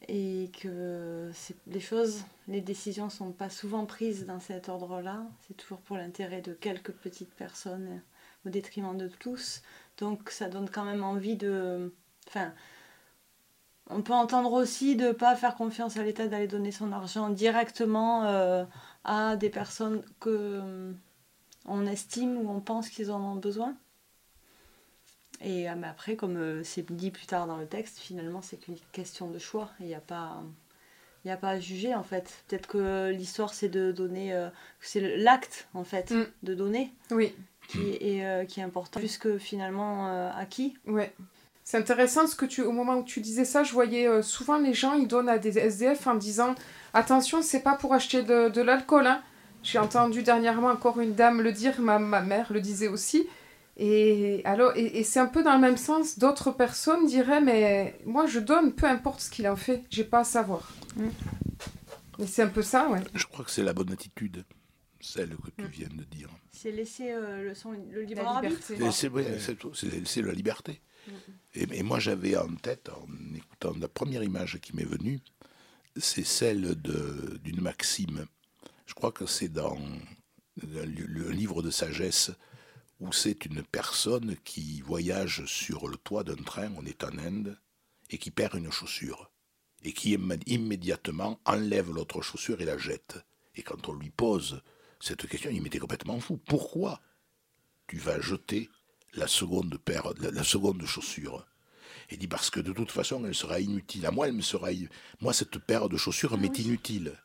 Et 0.07 0.51
que 0.61 1.31
les 1.67 1.79
choses, 1.79 2.23
les 2.47 2.61
décisions 2.61 3.09
sont 3.09 3.31
pas 3.31 3.49
souvent 3.49 3.85
prises 3.85 4.25
dans 4.25 4.39
cet 4.39 4.69
ordre-là. 4.69 5.25
C'est 5.47 5.55
toujours 5.55 5.79
pour 5.79 5.97
l'intérêt 5.97 6.41
de 6.41 6.53
quelques 6.53 6.91
petites 6.91 7.33
personnes 7.33 8.01
au 8.45 8.49
détriment 8.49 8.97
de 8.97 9.07
tous. 9.07 9.61
Donc 9.97 10.29
ça 10.29 10.49
donne 10.49 10.69
quand 10.69 10.85
même 10.85 11.03
envie 11.03 11.35
de... 11.35 11.93
Enfin, 12.27 12.53
on 13.89 14.01
peut 14.01 14.13
entendre 14.13 14.53
aussi 14.53 14.95
de 14.95 15.07
ne 15.07 15.11
pas 15.11 15.35
faire 15.35 15.55
confiance 15.55 15.97
à 15.97 16.03
l'État 16.03 16.27
d'aller 16.27 16.47
donner 16.47 16.71
son 16.71 16.91
argent 16.91 17.29
directement 17.29 18.25
euh, 18.25 18.65
à 19.03 19.35
des 19.35 19.49
personnes 19.49 20.03
que 20.19 20.93
on 21.65 21.85
estime 21.85 22.37
ou 22.37 22.49
on 22.49 22.59
pense 22.59 22.89
qu'ils 22.89 23.11
en 23.11 23.21
ont 23.21 23.35
besoin. 23.35 23.75
Et 25.43 25.69
euh, 25.69 25.73
mais 25.77 25.87
après, 25.87 26.15
comme 26.15 26.37
euh, 26.37 26.61
c'est 26.63 26.89
dit 26.91 27.11
plus 27.11 27.25
tard 27.25 27.47
dans 27.47 27.57
le 27.57 27.65
texte, 27.65 27.99
finalement, 27.99 28.41
c'est 28.41 28.57
qu'une 28.57 28.77
question 28.91 29.29
de 29.29 29.39
choix. 29.39 29.69
Il 29.79 29.85
n'y 29.87 29.95
a 29.95 29.99
pas, 29.99 30.41
il 31.25 31.31
a 31.31 31.37
pas 31.37 31.49
à 31.49 31.59
juger 31.59 31.93
en 31.93 32.03
fait. 32.03 32.31
Peut-être 32.47 32.67
que 32.67 33.11
l'histoire, 33.11 33.53
c'est 33.53 33.69
de 33.69 33.91
donner, 33.91 34.33
euh, 34.33 34.49
c'est 34.81 35.17
l'acte 35.17 35.67
en 35.73 35.83
fait 35.83 36.11
Mm. 36.11 36.23
de 36.43 36.53
donner 36.53 36.93
Oui, 37.11 37.35
qui 37.67 37.91
est, 37.91 38.47
qui 38.47 38.59
est 38.59 38.63
important, 38.63 38.99
plus 38.99 39.17
que 39.17 39.37
finalement 39.37 40.07
à 40.35 40.45
qui. 40.45 40.77
ouais. 40.87 41.13
C'est 41.65 41.77
intéressant 41.77 42.27
ce 42.27 42.35
que 42.35 42.45
tu, 42.45 42.61
au 42.61 42.73
moment 42.73 42.95
où 42.97 43.03
tu 43.03 43.21
disais 43.21 43.45
ça, 43.45 43.63
je 43.63 43.71
voyais 43.71 44.21
souvent 44.21 44.57
les 44.57 44.73
gens, 44.73 44.95
ils 44.95 45.07
donnent 45.07 45.29
à 45.29 45.37
des 45.37 45.57
SDF 45.57 46.07
en 46.07 46.15
disant 46.15 46.55
attention, 46.93 47.41
c'est 47.41 47.61
pas 47.61 47.75
pour 47.77 47.93
acheter 47.93 48.21
de, 48.21 48.49
de 48.49 48.61
l'alcool. 48.61 49.07
Hein. 49.07 49.21
J'ai 49.63 49.79
entendu 49.79 50.23
dernièrement 50.23 50.67
encore 50.67 50.99
une 50.99 51.13
dame 51.13 51.41
le 51.41 51.53
dire, 51.53 51.79
ma, 51.79 51.99
ma 51.99 52.19
mère 52.19 52.51
le 52.51 52.59
disait 52.59 52.89
aussi. 52.89 53.25
Et, 53.77 54.41
alors, 54.45 54.75
et, 54.75 54.99
et 54.99 55.03
c'est 55.03 55.19
un 55.19 55.25
peu 55.25 55.43
dans 55.43 55.53
le 55.55 55.59
même 55.61 55.77
sens, 55.77 56.19
d'autres 56.19 56.51
personnes 56.51 57.07
diraient 57.07 57.41
mais 57.41 57.97
moi 58.05 58.27
je 58.27 58.39
donne, 58.39 58.73
peu 58.73 58.85
importe 58.85 59.21
ce 59.21 59.29
qu'il 59.31 59.47
en 59.47 59.55
fait, 59.55 59.83
j'ai 59.89 60.03
pas 60.03 60.19
à 60.19 60.23
savoir. 60.23 60.71
Mm. 60.95 61.07
Et 62.19 62.27
c'est 62.27 62.43
un 62.43 62.49
peu 62.49 62.61
ça, 62.61 62.87
ouais. 62.89 63.01
Je 63.15 63.25
crois 63.25 63.43
que 63.43 63.49
c'est 63.51 63.63
la 63.63 63.73
bonne 63.73 63.91
attitude, 63.91 64.45
celle 65.01 65.35
que 65.37 65.49
tu 65.57 65.63
Mm. 65.63 65.67
viens 65.67 65.87
de 65.89 66.03
dire. 66.03 66.29
C'est 66.51 66.71
laisser 66.71 67.11
euh, 67.11 67.43
le, 67.43 67.55
son, 67.55 67.71
le 67.71 68.03
libre 68.03 68.21
La 68.21 68.29
arbitre. 68.29 68.59
C'est 68.61 70.05
c'est 70.05 70.21
la 70.21 70.31
liberté. 70.33 70.79
Et, 71.55 71.63
et 71.79 71.83
moi, 71.83 71.99
j'avais 71.99 72.37
en 72.37 72.53
tête, 72.55 72.89
en 72.89 73.35
écoutant 73.35 73.73
la 73.79 73.87
première 73.89 74.23
image 74.23 74.59
qui 74.61 74.75
m'est 74.75 74.85
venue, 74.85 75.19
c'est 75.97 76.23
celle 76.25 76.79
de- 76.79 77.39
d'une 77.43 77.59
maxime. 77.59 78.25
Je 78.85 78.93
crois 78.93 79.11
que 79.11 79.25
c'est 79.25 79.49
dans 79.49 79.77
le, 80.61 80.85
le 80.85 81.29
livre 81.31 81.61
de 81.63 81.71
sagesse 81.71 82.31
où 83.03 83.11
c'est 83.11 83.45
une 83.45 83.63
personne 83.63 84.37
qui 84.45 84.79
voyage 84.79 85.43
sur 85.45 85.89
le 85.89 85.97
toit 85.97 86.23
d'un 86.23 86.41
train, 86.41 86.71
on 86.77 86.85
est 86.85 87.03
en 87.03 87.17
Inde, 87.17 87.59
et 88.09 88.17
qui 88.17 88.31
perd 88.31 88.55
une 88.55 88.71
chaussure. 88.71 89.29
Et 89.83 89.91
qui 89.91 90.17
immédiatement 90.45 91.41
enlève 91.43 91.91
l'autre 91.91 92.21
chaussure 92.21 92.61
et 92.61 92.65
la 92.65 92.77
jette. 92.77 93.17
Et 93.55 93.61
quand 93.61 93.89
on 93.89 93.93
lui 93.93 94.09
pose 94.09 94.61
cette 95.01 95.27
question, 95.27 95.51
il 95.51 95.61
m'était 95.61 95.79
complètement 95.79 96.17
fou. 96.21 96.37
Pourquoi 96.37 97.01
tu 97.87 97.97
vas 97.97 98.21
jeter 98.21 98.69
la 99.15 99.27
seconde 99.27 99.77
paire, 99.77 100.13
la, 100.21 100.31
la 100.31 100.43
seconde 100.45 100.85
chaussure? 100.85 101.45
Il 102.09 102.19
dit 102.19 102.29
parce 102.29 102.49
que 102.49 102.61
de 102.61 102.71
toute 102.71 102.91
façon, 102.91 103.25
elle 103.25 103.35
sera 103.35 103.59
inutile. 103.59 104.05
À 104.05 104.11
moi, 104.11 104.29
elle 104.29 104.33
me 104.33 104.41
sera, 104.41 104.69
moi 105.19 105.33
cette 105.33 105.59
paire 105.59 105.89
de 105.89 105.97
chaussures 105.97 106.37
m'est 106.37 106.57
inutile. 106.57 107.19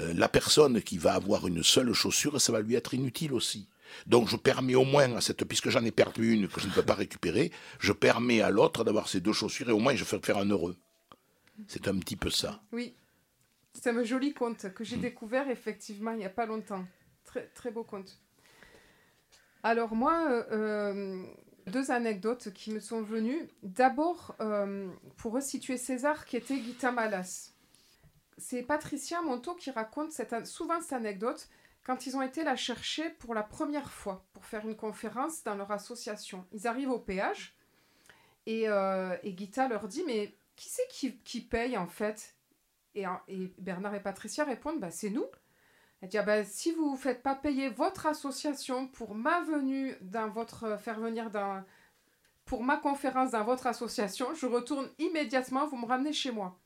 Euh, 0.00 0.12
la 0.12 0.28
personne 0.28 0.82
qui 0.82 0.98
va 0.98 1.14
avoir 1.14 1.46
une 1.46 1.62
seule 1.62 1.94
chaussure, 1.94 2.38
ça 2.38 2.52
va 2.52 2.60
lui 2.60 2.74
être 2.74 2.92
inutile 2.92 3.32
aussi. 3.32 3.68
Donc 4.06 4.28
je 4.28 4.36
permets 4.36 4.74
au 4.74 4.84
moins 4.84 5.14
à 5.16 5.20
cette, 5.20 5.44
puisque 5.44 5.70
j'en 5.70 5.84
ai 5.84 5.90
perdu 5.90 6.32
une 6.32 6.48
que 6.48 6.60
je 6.60 6.66
ne 6.66 6.72
peux 6.72 6.82
pas 6.82 6.94
récupérer, 6.94 7.52
je 7.78 7.92
permets 7.92 8.40
à 8.40 8.50
l'autre 8.50 8.84
d'avoir 8.84 9.08
ces 9.08 9.20
deux 9.20 9.32
chaussures 9.32 9.68
et 9.68 9.72
au 9.72 9.78
moins 9.78 9.94
je 9.94 10.04
fais 10.04 10.18
faire 10.20 10.38
un 10.38 10.48
heureux. 10.48 10.76
C'est 11.66 11.88
un 11.88 11.98
petit 11.98 12.16
peu 12.16 12.30
ça. 12.30 12.60
Oui, 12.72 12.94
c'est 13.74 13.90
un 13.90 14.04
joli 14.04 14.32
conte 14.32 14.72
que 14.74 14.84
j'ai 14.84 14.96
découvert 14.96 15.48
effectivement 15.50 16.12
il 16.12 16.18
n'y 16.18 16.24
a 16.24 16.30
pas 16.30 16.46
longtemps. 16.46 16.84
Très, 17.24 17.46
très 17.48 17.70
beau 17.70 17.84
conte. 17.84 18.18
Alors 19.62 19.94
moi, 19.94 20.44
euh, 20.52 21.22
deux 21.66 21.90
anecdotes 21.90 22.52
qui 22.52 22.72
me 22.72 22.80
sont 22.80 23.02
venues. 23.02 23.48
D'abord, 23.62 24.34
euh, 24.40 24.88
pour 25.16 25.32
resituer 25.32 25.76
César 25.76 26.24
qui 26.24 26.36
était 26.36 26.56
Guita 26.56 26.92
Malas. 26.92 27.52
C'est 28.36 28.62
Patricia 28.62 29.20
Monto 29.20 29.54
qui 29.54 29.70
raconte 29.70 30.12
cette 30.12 30.46
souvent 30.46 30.80
cette 30.80 30.92
anecdote 30.92 31.48
quand 31.88 32.06
ils 32.06 32.18
ont 32.18 32.22
été 32.22 32.44
la 32.44 32.54
chercher 32.54 33.08
pour 33.08 33.32
la 33.32 33.42
première 33.42 33.90
fois 33.90 34.22
pour 34.34 34.44
faire 34.44 34.68
une 34.68 34.76
conférence 34.76 35.42
dans 35.42 35.54
leur 35.54 35.72
association. 35.72 36.44
Ils 36.52 36.66
arrivent 36.66 36.90
au 36.90 36.98
péage 36.98 37.56
et, 38.44 38.68
euh, 38.68 39.16
et 39.22 39.32
Guita 39.32 39.68
leur 39.68 39.88
dit 39.88 40.04
mais 40.06 40.36
qui 40.54 40.68
c'est 40.68 40.86
qui, 40.90 41.16
qui 41.20 41.40
paye 41.40 41.78
en 41.78 41.86
fait? 41.86 42.36
Et, 42.94 43.04
et 43.28 43.54
Bernard 43.56 43.94
et 43.94 44.02
Patricia 44.02 44.44
répondent 44.44 44.80
bah, 44.80 44.90
c'est 44.90 45.08
nous. 45.08 45.24
Elle 46.02 46.10
dit 46.10 46.18
ah 46.18 46.24
bah, 46.24 46.44
si 46.44 46.72
vous 46.72 46.92
ne 46.92 46.98
faites 46.98 47.22
pas 47.22 47.34
payer 47.34 47.70
votre 47.70 48.04
association 48.04 48.86
pour 48.86 49.14
ma 49.14 49.40
venue 49.40 49.96
dans 50.02 50.28
votre 50.28 50.78
faire 50.78 51.00
venir 51.00 51.30
dans 51.30 51.64
pour 52.44 52.64
ma 52.64 52.76
conférence 52.76 53.30
dans 53.30 53.44
votre 53.44 53.66
association, 53.66 54.34
je 54.34 54.44
retourne 54.44 54.90
immédiatement, 54.98 55.66
vous 55.66 55.78
me 55.78 55.86
ramenez 55.86 56.12
chez 56.12 56.32
moi. 56.32 56.58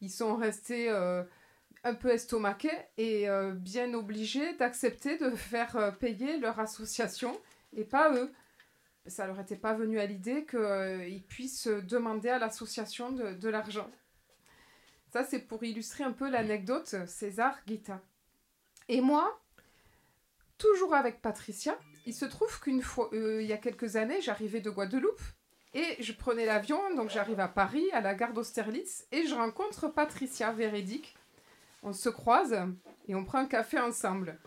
Ils 0.00 0.10
sont 0.10 0.36
restés 0.36 0.88
euh, 0.88 1.22
un 1.84 1.94
peu 1.94 2.10
estomaqués 2.10 2.76
et 2.96 3.28
euh, 3.28 3.52
bien 3.52 3.94
obligés 3.94 4.54
d'accepter 4.54 5.18
de 5.18 5.30
faire 5.30 5.76
euh, 5.76 5.90
payer 5.90 6.38
leur 6.38 6.58
association 6.60 7.40
et 7.76 7.84
pas 7.84 8.14
eux. 8.14 8.32
Ça 9.06 9.26
leur 9.26 9.40
était 9.40 9.56
pas 9.56 9.74
venu 9.74 9.98
à 9.98 10.06
l'idée 10.06 10.44
qu'ils 10.44 11.22
puissent 11.28 11.68
demander 11.68 12.28
à 12.28 12.38
l'association 12.38 13.10
de, 13.12 13.32
de 13.32 13.48
l'argent. 13.48 13.90
Ça, 15.12 15.24
c'est 15.24 15.38
pour 15.38 15.64
illustrer 15.64 16.04
un 16.04 16.12
peu 16.12 16.28
l'anecdote 16.28 16.94
César 17.06 17.56
Guita. 17.66 18.02
Et 18.88 19.00
moi, 19.00 19.40
toujours 20.58 20.94
avec 20.94 21.22
Patricia, 21.22 21.78
il 22.06 22.14
se 22.14 22.24
trouve 22.24 22.60
qu'une 22.60 22.82
fois, 22.82 23.10
euh, 23.12 23.42
il 23.42 23.48
y 23.48 23.52
a 23.52 23.58
quelques 23.58 23.96
années, 23.96 24.20
j'arrivais 24.22 24.60
de 24.60 24.70
Guadeloupe 24.70 25.20
et 25.74 26.02
je 26.02 26.12
prenais 26.12 26.46
l'avion, 26.46 26.94
donc 26.94 27.10
j'arrive 27.10 27.40
à 27.40 27.48
Paris, 27.48 27.84
à 27.92 28.00
la 28.00 28.14
gare 28.14 28.32
d'Austerlitz, 28.32 29.06
et 29.12 29.26
je 29.26 29.34
rencontre 29.34 29.88
Patricia 29.88 30.50
Véridique. 30.52 31.14
On 31.82 31.92
se 31.92 32.08
croise 32.08 32.56
et 33.06 33.14
on 33.14 33.24
prend 33.24 33.38
un 33.38 33.46
café 33.46 33.78
ensemble. 33.78 34.38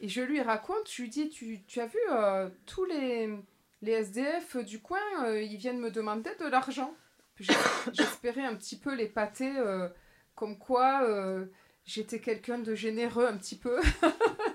Et 0.00 0.08
je 0.08 0.20
lui 0.20 0.40
raconte, 0.42 0.90
je 0.90 1.02
lui 1.02 1.08
dis, 1.08 1.30
tu, 1.30 1.80
as 1.80 1.86
vu 1.86 1.98
euh, 2.10 2.50
tous 2.66 2.84
les, 2.84 3.30
les 3.82 3.92
SDF 3.92 4.56
du 4.56 4.80
coin, 4.80 4.98
euh, 5.24 5.40
ils 5.40 5.56
viennent 5.56 5.78
me 5.78 5.92
demander 5.92 6.30
de 6.40 6.46
l'argent. 6.46 6.94
J'espérais 7.92 8.44
un 8.44 8.56
petit 8.56 8.76
peu 8.76 8.94
les 8.94 9.06
pâter, 9.06 9.52
euh, 9.56 9.88
comme 10.34 10.58
quoi 10.58 11.06
j'étais 11.84 12.20
quelqu'un 12.20 12.58
de 12.58 12.74
généreux 12.74 13.26
un 13.26 13.36
petit 13.36 13.56
peu. 13.56 13.80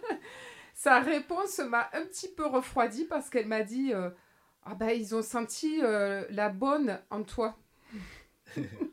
Sa 0.73 0.99
réponse 0.99 1.59
m'a 1.59 1.89
un 1.93 2.05
petit 2.05 2.29
peu 2.29 2.45
refroidi 2.45 3.05
parce 3.05 3.29
qu'elle 3.29 3.47
m'a 3.47 3.63
dit 3.63 3.93
Ah 4.63 4.75
ben 4.75 4.89
ils 4.89 5.15
ont 5.15 5.21
senti 5.21 5.79
la 5.81 6.49
bonne 6.49 6.99
en 7.09 7.23
toi. 7.23 7.57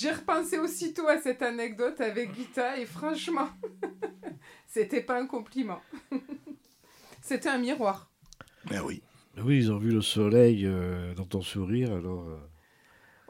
J'ai 0.00 0.12
repensé 0.12 0.58
aussitôt 0.58 1.06
à 1.08 1.18
cette 1.20 1.42
anecdote 1.42 2.00
avec 2.00 2.34
Gita 2.34 2.78
et 2.78 2.86
franchement, 2.86 3.48
c'était 4.66 5.02
pas 5.02 5.20
un 5.20 5.26
compliment. 5.26 5.80
c'était 7.22 7.48
un 7.48 7.58
miroir. 7.58 8.10
Ben 8.70 8.82
oui. 8.82 9.02
Oui, 9.42 9.58
ils 9.58 9.72
ont 9.72 9.78
vu 9.78 9.90
le 9.90 10.00
soleil 10.00 10.66
euh, 10.66 11.14
dans 11.14 11.24
ton 11.24 11.40
sourire, 11.42 11.92
alors. 11.92 12.28
euh, 12.28 12.38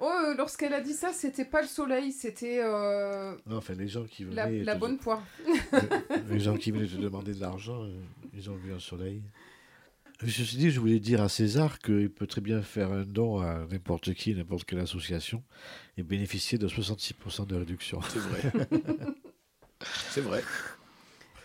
Oh, 0.03 0.11
euh, 0.29 0.35
lorsqu'elle 0.35 0.73
a 0.73 0.81
dit 0.81 0.95
ça, 0.95 1.13
c'était 1.13 1.45
pas 1.45 1.61
le 1.61 1.67
soleil, 1.69 2.11
c'était 2.13 2.61
euh, 2.63 3.37
Non, 3.47 3.59
enfin, 3.59 3.75
les 3.75 3.87
gens 3.87 4.05
qui 4.05 4.25
la, 4.25 4.47
venaient. 4.47 4.65
la 4.65 4.75
te- 4.75 4.81
bonne 4.81 4.97
poire. 4.99 5.23
Les 6.31 6.41
gens 6.41 6.57
qui 6.57 6.71
venaient 6.71 6.87
te 6.87 6.97
demander 6.97 7.35
de 7.35 7.41
l'argent, 7.41 7.83
euh, 7.85 8.01
ils 8.33 8.49
ont 8.49 8.55
vu 8.55 8.73
un 8.73 8.79
soleil. 8.79 9.23
Suis 10.27 10.59
dit, 10.59 10.71
je 10.71 10.81
voulais 10.81 11.01
dire 11.01 11.23
à 11.23 11.31
César 11.31 11.79
qu'il 11.79 12.11
peut 12.11 12.27
très 12.27 12.43
bien 12.43 12.61
faire 12.61 12.93
un 12.93 13.05
don 13.05 13.41
à 13.41 13.67
n'importe 13.71 14.13
qui, 14.13 14.35
n'importe 14.35 14.65
quelle 14.65 14.81
association, 14.81 15.43
et 15.97 16.03
bénéficier 16.03 16.59
de 16.59 16.69
66% 16.69 17.47
de 17.47 17.57
réduction. 17.57 18.01
C'est 18.03 18.19
vrai. 18.19 18.53
C'est 20.11 20.21
vrai. 20.21 20.45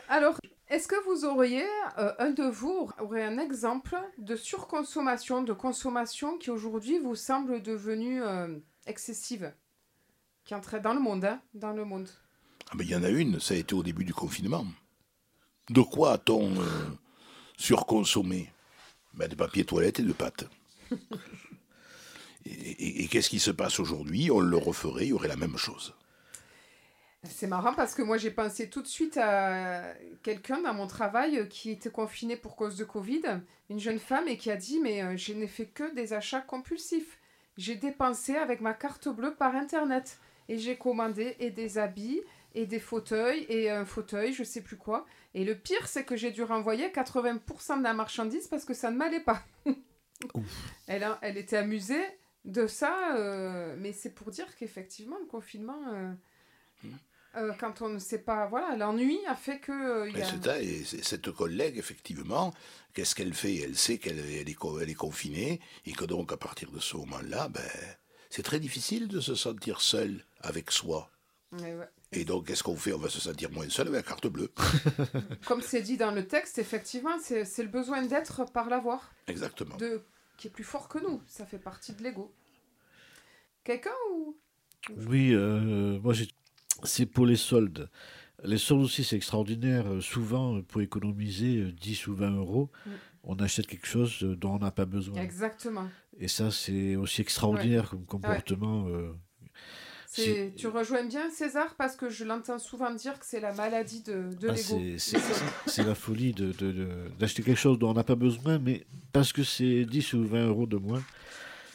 Alors, 0.09 0.37
est-ce 0.69 0.89
que 0.89 1.03
vous 1.05 1.23
auriez, 1.23 1.65
euh, 1.97 2.11
un 2.19 2.31
de 2.31 2.43
vous 2.43 2.91
aurait 2.99 3.23
un 3.23 3.37
exemple 3.37 3.95
de 4.17 4.35
surconsommation, 4.35 5.41
de 5.41 5.53
consommation 5.53 6.37
qui 6.37 6.49
aujourd'hui 6.49 6.99
vous 6.99 7.15
semble 7.15 7.61
devenue 7.61 8.21
euh, 8.23 8.59
excessive 8.87 9.53
Qui 10.43 10.53
entrait 10.53 10.81
dans 10.81 10.93
le 10.93 10.99
monde, 10.99 11.23
hein 11.23 11.41
Dans 11.53 11.71
le 11.71 11.85
monde? 11.85 12.09
Ah, 12.71 12.75
il 12.79 12.89
y 12.89 12.95
en 12.95 13.03
a 13.03 13.09
une, 13.09 13.39
ça 13.39 13.53
a 13.53 13.57
été 13.57 13.73
au 13.73 13.83
début 13.83 14.03
du 14.03 14.13
confinement. 14.13 14.65
De 15.69 15.81
quoi 15.81 16.13
a-t-on 16.13 16.59
euh, 16.59 16.89
surconsommé? 17.57 18.51
Ben, 19.15 19.27
De 19.27 19.35
papier 19.35 19.65
toilette 19.65 19.99
et 19.99 20.03
de 20.03 20.13
pâtes. 20.13 20.45
Et, 22.45 22.51
et- 22.51 23.03
et 23.03 23.07
qu'est-ce 23.07 23.29
qui 23.31 23.39
se 23.39 23.49
passe 23.49 23.79
aujourd'hui? 23.79 24.29
On 24.29 24.39
le 24.39 24.55
referait, 24.57 25.05
il 25.05 25.09
y 25.09 25.13
aurait 25.13 25.27
la 25.27 25.35
même 25.35 25.57
chose. 25.57 25.95
C'est 27.23 27.47
marrant 27.47 27.73
parce 27.73 27.95
que 27.95 28.03
moi 28.03 28.17
j'ai 28.17 28.29
pensé 28.29 28.69
tout 28.69 28.83
de 28.83 28.87
suite 28.87 29.17
à 29.17 29.81
quelqu'un 30.21 30.61
dans 30.61 30.75
mon 30.75 30.85
travail 30.85 31.49
qui 31.49 31.71
était 31.71 31.89
confiné 31.89 32.37
pour 32.37 32.55
cause 32.55 32.77
de 32.77 32.83
Covid, 32.83 33.23
une 33.71 33.79
jeune 33.79 33.97
femme 33.97 34.27
et 34.27 34.37
qui 34.37 34.51
a 34.51 34.57
dit 34.57 34.79
mais 34.79 35.01
euh, 35.01 35.17
je 35.17 35.33
n'ai 35.33 35.47
fait 35.47 35.65
que 35.65 35.91
des 35.95 36.13
achats 36.13 36.41
compulsifs. 36.41 37.17
J'ai 37.57 37.73
dépensé 37.75 38.35
avec 38.35 38.61
ma 38.61 38.75
carte 38.75 39.07
bleue 39.09 39.33
par 39.33 39.55
internet 39.55 40.19
et 40.47 40.59
j'ai 40.59 40.75
commandé 40.75 41.35
et 41.39 41.49
des 41.49 41.79
habits 41.79 42.21
et 42.55 42.65
des 42.65 42.79
fauteuils 42.79 43.45
et 43.49 43.69
un 43.69 43.85
fauteuil, 43.85 44.33
je 44.33 44.43
sais 44.43 44.61
plus 44.61 44.77
quoi. 44.77 45.05
Et 45.35 45.43
le 45.45 45.55
pire 45.55 45.87
c'est 45.87 46.03
que 46.05 46.15
j'ai 46.15 46.31
dû 46.31 46.41
renvoyer 46.43 46.89
80% 46.89 47.77
de 47.79 47.83
la 47.83 47.93
marchandise 47.93 48.47
parce 48.47 48.65
que 48.65 48.73
ça 48.73 48.89
ne 48.91 48.97
m'allait 48.97 49.19
pas. 49.19 49.43
elle, 50.87 51.03
a- 51.03 51.19
elle 51.21 51.37
était 51.37 51.57
amusée 51.57 52.03
de 52.45 52.67
ça, 52.67 53.15
euh, 53.17 53.75
mais 53.79 53.91
c'est 53.93 54.11
pour 54.11 54.31
dire 54.31 54.47
qu'effectivement 54.57 55.17
le 55.19 55.25
confinement... 55.27 55.81
euh, 55.93 56.11
euh, 57.37 57.51
quand 57.59 57.81
on 57.81 57.89
ne 57.89 57.99
sait 57.99 58.19
pas, 58.21 58.47
voilà, 58.47 58.77
l'ennui 58.77 59.19
a 59.27 59.35
fait 59.35 59.59
que 59.59 60.07
y 60.09 60.21
a... 60.47 60.61
et 60.61 60.83
cette 60.85 61.31
collègue, 61.31 61.77
effectivement, 61.77 62.53
qu'est-ce 62.93 63.13
qu'elle 63.13 63.33
fait? 63.33 63.57
Elle 63.57 63.75
sait 63.75 63.97
qu'elle 63.97 64.19
elle 64.19 64.47
est, 64.47 64.53
co- 64.53 64.79
elle 64.79 64.89
est 64.89 64.93
confinée, 64.93 65.59
et 65.85 65.91
que 65.91 66.05
donc, 66.05 66.31
à 66.31 66.37
partir 66.37 66.71
de 66.71 66.79
ce 66.79 66.95
moment-là, 66.95 67.49
ben, 67.49 67.61
c'est 68.29 68.43
très 68.43 68.61
difficile 68.61 69.09
de 69.09 69.19
se 69.19 69.35
sentir 69.35 69.81
seul 69.81 70.23
avec 70.39 70.71
soi. 70.71 71.11
Ouais. 71.51 71.75
Et 72.11 72.23
donc, 72.23 72.47
qu'est-ce 72.47 72.63
qu'on 72.63 72.75
fait? 72.75 72.93
On 72.93 72.97
va 72.97 73.09
se 73.09 73.19
sentir 73.19 73.51
moins 73.51 73.67
seul 73.69 73.87
avec 73.87 74.05
la 74.05 74.09
carte 74.09 74.27
bleue. 74.27 74.51
Comme 75.45 75.61
c'est 75.61 75.81
dit 75.81 75.97
dans 75.97 76.11
le 76.11 76.25
texte, 76.27 76.57
effectivement, 76.59 77.17
c'est 77.19 77.43
le 77.63 77.67
besoin 77.69 78.01
d'être 78.05 78.45
par 78.51 78.69
l'avoir, 78.69 79.11
Exactement. 79.27 79.75
de 79.77 80.01
qui 80.37 80.47
est 80.47 80.51
plus 80.51 80.63
fort 80.63 80.87
que 80.87 80.99
nous. 80.99 81.21
Ça 81.27 81.45
fait 81.45 81.59
partie 81.59 81.93
de 81.93 82.03
l'ego. 82.03 82.33
Quelqu'un 83.63 83.91
ou? 84.13 84.37
Oui, 85.09 85.33
euh, 85.33 85.99
moi 86.01 86.13
j'ai. 86.13 86.27
C'est 86.83 87.05
pour 87.05 87.25
les 87.25 87.37
soldes. 87.37 87.89
Les 88.43 88.57
soldes 88.57 88.81
aussi, 88.83 89.03
c'est 89.03 89.15
extraordinaire. 89.15 89.87
Euh, 89.87 90.01
Souvent, 90.01 90.57
euh, 90.57 90.61
pour 90.61 90.81
économiser 90.81 91.57
euh, 91.57 91.71
10 91.71 92.07
ou 92.07 92.15
20 92.15 92.31
euros, 92.35 92.69
Mm. 92.85 92.89
on 93.23 93.35
achète 93.37 93.65
quelque 93.65 93.87
chose 93.87 94.23
euh, 94.23 94.35
dont 94.35 94.55
on 94.55 94.59
n'a 94.59 94.71
pas 94.71 94.85
besoin. 94.85 95.19
Exactement. 95.21 95.89
Et 96.19 96.27
ça, 96.27 96.51
c'est 96.51 96.95
aussi 96.95 97.21
extraordinaire 97.21 97.89
comme 97.89 98.05
comportement. 98.05 98.87
euh, 98.89 99.13
Tu 100.13 100.67
rejoins 100.67 101.03
bien 101.03 101.29
César 101.31 101.75
parce 101.75 101.95
que 101.95 102.09
je 102.09 102.23
l'entends 102.23 102.59
souvent 102.59 102.91
dire 102.93 103.19
que 103.19 103.25
c'est 103.25 103.39
la 103.39 103.53
maladie 103.53 104.01
de, 104.01 104.33
de 104.39 104.49
ah, 104.49 104.53
l'ego. 104.53 104.81
c'est- 104.97 105.83
la 105.83 105.95
folie 105.95 106.33
de- 106.33 106.51
de- 106.53 106.71
de- 106.71 107.09
d'acheter 107.19 107.43
quelque 107.43 107.57
chose 107.59 107.77
dont 107.79 107.89
on 107.91 107.93
n'a 107.93 108.03
pas 108.03 108.15
besoin, 108.15 108.59
mais 108.59 108.85
parce 109.11 109.33
que 109.33 109.43
c'est 109.43 109.85
10 109.85 110.13
ou 110.13 110.25
20 110.27 110.47
euros 110.47 110.67
de 110.67 110.77
moins. 110.77 111.03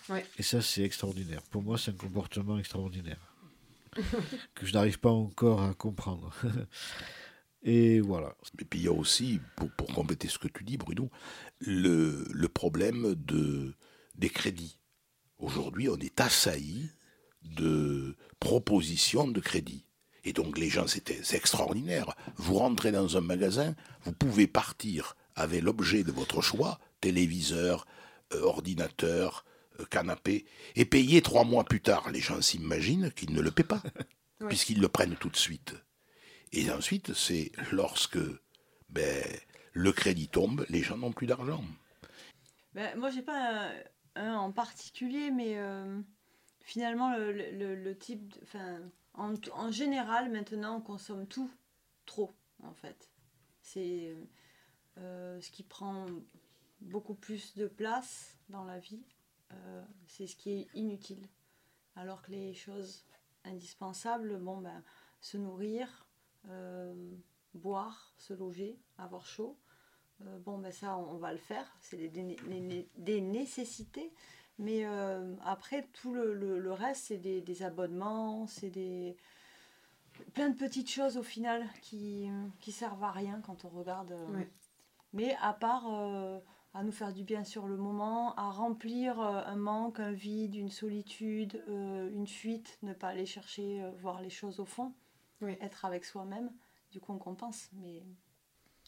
Ouais. 0.09 0.25
Et 0.39 0.43
ça, 0.43 0.61
c'est 0.63 0.83
extraordinaire. 0.83 1.43
Pour 1.51 1.63
moi, 1.63 1.79
c'est 1.79 1.91
un 1.93 1.95
comportement 1.95 2.59
extraordinaire 2.59 3.21
que 4.55 4.67
je 4.67 4.73
n'arrive 4.73 4.99
pas 4.99 5.11
encore 5.11 5.63
à 5.63 5.75
comprendre. 5.75 6.33
Et 7.63 8.01
voilà. 8.01 8.35
Et 8.59 8.65
puis 8.65 8.81
il 8.81 8.85
y 8.87 8.89
a 8.89 8.93
aussi, 8.93 9.39
pour, 9.57 9.71
pour 9.73 9.87
compléter 9.89 10.29
ce 10.29 10.39
que 10.39 10.49
tu 10.49 10.65
dis, 10.65 10.79
Bruno, 10.79 11.11
le, 11.61 12.25
le 12.31 12.49
problème 12.49 13.15
de, 13.17 13.75
des 14.17 14.31
crédits. 14.31 14.79
Aujourd'hui, 15.39 15.89
on 15.91 15.97
est 15.99 16.21
assailli 16.21 16.91
de 17.43 18.17
propositions 18.39 19.29
de 19.29 19.41
crédit. 19.41 19.85
Et 20.25 20.33
donc 20.33 20.59
les 20.59 20.69
gens, 20.69 20.87
c'était 20.87 21.21
extraordinaire. 21.35 22.15
Vous 22.37 22.55
rentrez 22.55 22.93
dans 22.93 23.17
un 23.17 23.21
magasin, 23.23 23.75
vous 24.03 24.13
pouvez 24.13 24.47
partir 24.47 25.17
avec 25.35 25.63
l'objet 25.63 26.03
de 26.05 26.13
votre 26.13 26.43
choix, 26.43 26.79
téléviseur, 27.01 27.87
euh, 28.35 28.43
ordinateur, 28.43 29.45
euh, 29.81 29.85
canapé, 29.87 30.45
et 30.77 30.85
payer 30.85 31.23
trois 31.23 31.45
mois 31.45 31.65
plus 31.65 31.81
tard. 31.81 32.11
Les 32.11 32.21
gens 32.21 32.43
s'imaginent 32.43 33.11
qu'ils 33.13 33.33
ne 33.33 33.41
le 33.41 33.51
paient 33.51 33.65
pas, 33.65 33.83
Ouais. 34.41 34.49
puisqu'ils 34.49 34.81
le 34.81 34.89
prennent 34.89 35.17
tout 35.17 35.29
de 35.29 35.37
suite. 35.37 35.75
Et 36.53 36.71
ensuite, 36.71 37.13
c'est 37.15 37.53
lorsque 37.73 38.19
ben, 38.89 39.23
le 39.75 39.93
crédit 39.93 40.29
tombe, 40.29 40.65
les 40.71 40.83
gens 40.83 40.97
n'ont 40.97 41.13
plus 41.13 41.27
d'argent. 41.27 41.63
Ben, 42.75 42.99
moi, 42.99 43.11
j'ai 43.11 43.21
pas 43.23 43.67
un, 43.67 43.71
un 44.17 44.35
en 44.37 44.51
particulier, 44.53 45.31
mais 45.31 45.59
euh, 45.59 46.01
finalement, 46.61 47.17
le, 47.17 47.33
le- 47.75 47.97
type. 47.99 48.35
en, 49.15 49.35
en 49.53 49.71
général, 49.71 50.31
maintenant, 50.31 50.77
on 50.77 50.81
consomme 50.81 51.27
tout 51.27 51.51
trop, 52.07 52.33
en 52.63 52.73
fait. 52.73 53.11
C'est 53.63 54.17
euh, 54.99 55.41
ce 55.41 55.51
qui 55.51 55.63
prend 55.63 56.07
beaucoup 56.81 57.15
plus 57.15 57.55
de 57.57 57.67
place 57.67 58.39
dans 58.49 58.65
la 58.65 58.79
vie. 58.79 59.03
euh, 59.53 59.85
c'est 60.07 60.27
ce 60.27 60.37
qui 60.37 60.51
est 60.53 60.69
inutile. 60.75 61.27
Alors 61.97 62.23
que 62.23 62.31
les 62.31 62.55
choses 62.55 63.05
indispensables, 63.45 64.39
bon, 64.39 64.59
ben, 64.59 64.83
se 65.21 65.37
nourrir, 65.37 66.07
euh, 66.49 66.95
boire, 67.55 68.13
se 68.17 68.33
loger, 68.33 68.79
avoir 68.97 69.27
chaud. 69.27 69.59
Euh, 70.23 70.39
bon, 70.41 70.59
ben 70.59 70.71
ça, 70.73 70.97
on, 70.97 71.17
va 71.19 71.33
le 71.33 71.39
faire. 71.39 71.77
C'est 71.81 72.09
des- 72.09 72.37
des 72.97 73.21
nécessités. 73.21 74.13
Mais 74.61 74.85
euh, 74.85 75.35
après, 75.45 75.89
tout 75.95 76.13
le, 76.13 76.35
le- 76.35 76.59
le 76.59 76.73
reste, 76.73 77.05
c'est 77.07 77.17
des, 77.17 77.41
des 77.41 77.63
abonnements, 77.63 78.47
c'est 78.47 78.71
des. 78.71 79.17
plein 80.35 80.51
de 80.51 80.57
petites 80.57 80.91
choses 80.91 81.17
au 81.17 81.23
final 81.23 81.67
qui, 81.81 82.29
qui 82.61 82.71
servent 82.71 83.03
à 83.03 83.11
rien 83.11 83.41
quand 83.45 83.65
on 83.65 83.69
regarde. 83.71 84.13
euh, 84.13 84.27
Ouais. 84.37 84.49
Mais 85.13 85.35
à 85.41 85.53
part 85.55 85.87
euh, 85.93 86.39
à 86.75 86.85
nous 86.85 86.93
faire 86.93 87.13
du 87.13 87.25
bien 87.25 87.43
sur 87.43 87.67
le 87.67 87.77
moment, 87.77 88.35
à 88.37 88.51
remplir 88.51 89.19
un 89.19 89.57
manque, 89.57 89.99
un 89.99 90.13
vide, 90.13 90.55
une 90.55 90.71
solitude, 90.71 91.65
euh, 91.69 92.09
une 92.13 92.29
fuite, 92.29 92.79
ne 92.83 92.93
pas 92.93 93.09
aller 93.09 93.27
chercher, 93.27 93.83
voir 94.03 94.21
les 94.21 94.31
choses 94.31 94.61
au 94.61 94.67
fond, 94.67 94.93
être 95.63 95.85
avec 95.85 96.05
soi-même. 96.05 96.53
Du 96.93 97.01
coup, 97.01 97.13
on 97.13 97.19
compense, 97.19 97.71
mais 97.73 98.03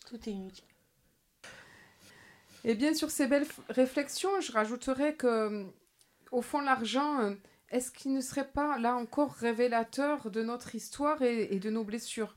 tout 0.06 0.28
est 0.28 0.32
inutile. 0.32 0.68
Et 2.64 2.74
bien 2.74 2.94
sur 2.94 3.10
ces 3.10 3.26
belles 3.26 3.46
réflexions, 3.68 4.40
je 4.40 4.52
rajouterais 4.52 5.14
que, 5.14 5.66
au 6.30 6.42
fond, 6.42 6.60
l'argent, 6.60 7.20
euh, 7.20 7.34
est-ce 7.70 7.90
qu'il 7.90 8.12
ne 8.12 8.20
serait 8.20 8.48
pas, 8.48 8.78
là 8.78 8.94
encore, 8.94 9.32
révélateur 9.32 10.30
de 10.30 10.42
notre 10.42 10.74
histoire 10.74 11.22
et, 11.22 11.54
et 11.54 11.58
de 11.58 11.70
nos 11.70 11.84
blessures? 11.84 12.36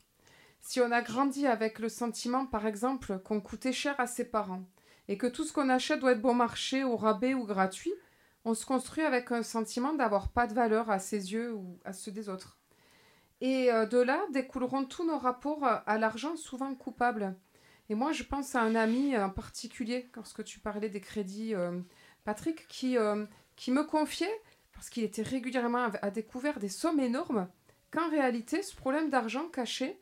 Si 0.61 0.81
on 0.81 0.91
a 0.91 1.03
grandi 1.03 1.45
avec 1.45 1.77
le 1.77 1.89
sentiment, 1.89 2.47
par 2.47 2.65
exemple, 2.65 3.19
qu'on 3.19 3.39
coûtait 3.39 3.71
cher 3.71 3.99
à 3.99 4.07
ses 4.07 4.25
parents, 4.25 4.63
et 5.07 5.17
que 5.17 5.27
tout 5.27 5.43
ce 5.43 5.53
qu'on 5.53 5.69
achète 5.69 5.99
doit 5.99 6.13
être 6.13 6.21
bon 6.21 6.33
marché, 6.33 6.83
au 6.83 6.97
rabais 6.97 7.35
ou 7.35 7.45
gratuit, 7.45 7.93
on 8.45 8.53
se 8.53 8.65
construit 8.65 9.03
avec 9.03 9.31
un 9.31 9.43
sentiment 9.43 9.93
d'avoir 9.93 10.29
pas 10.29 10.47
de 10.47 10.53
valeur 10.53 10.89
à 10.89 10.99
ses 10.99 11.33
yeux 11.33 11.53
ou 11.53 11.79
à 11.83 11.93
ceux 11.93 12.11
des 12.11 12.29
autres. 12.29 12.59
Et 13.41 13.71
euh, 13.71 13.85
de 13.85 13.97
là 13.97 14.23
découleront 14.31 14.85
tous 14.85 15.05
nos 15.05 15.17
rapports 15.17 15.63
à 15.63 15.97
l'argent, 15.97 16.35
souvent 16.35 16.73
coupables. 16.73 17.35
Et 17.89 17.95
moi, 17.95 18.11
je 18.11 18.23
pense 18.23 18.55
à 18.55 18.61
un 18.61 18.75
ami 18.75 19.17
en 19.17 19.29
particulier, 19.29 20.09
lorsque 20.15 20.43
tu 20.43 20.59
parlais 20.59 20.89
des 20.89 21.01
crédits, 21.01 21.53
euh, 21.53 21.79
Patrick, 22.23 22.67
qui, 22.67 22.97
euh, 22.97 23.25
qui 23.55 23.71
me 23.71 23.83
confiait, 23.83 24.41
parce 24.73 24.89
qu'il 24.89 25.03
était 25.03 25.21
régulièrement 25.21 25.89
à, 26.01 26.09
découvert 26.09 26.59
des 26.59 26.69
sommes 26.69 26.99
énormes, 26.99 27.47
qu'en 27.91 28.09
réalité, 28.09 28.61
ce 28.63 28.75
problème 28.75 29.09
d'argent 29.09 29.47
cachait 29.47 29.99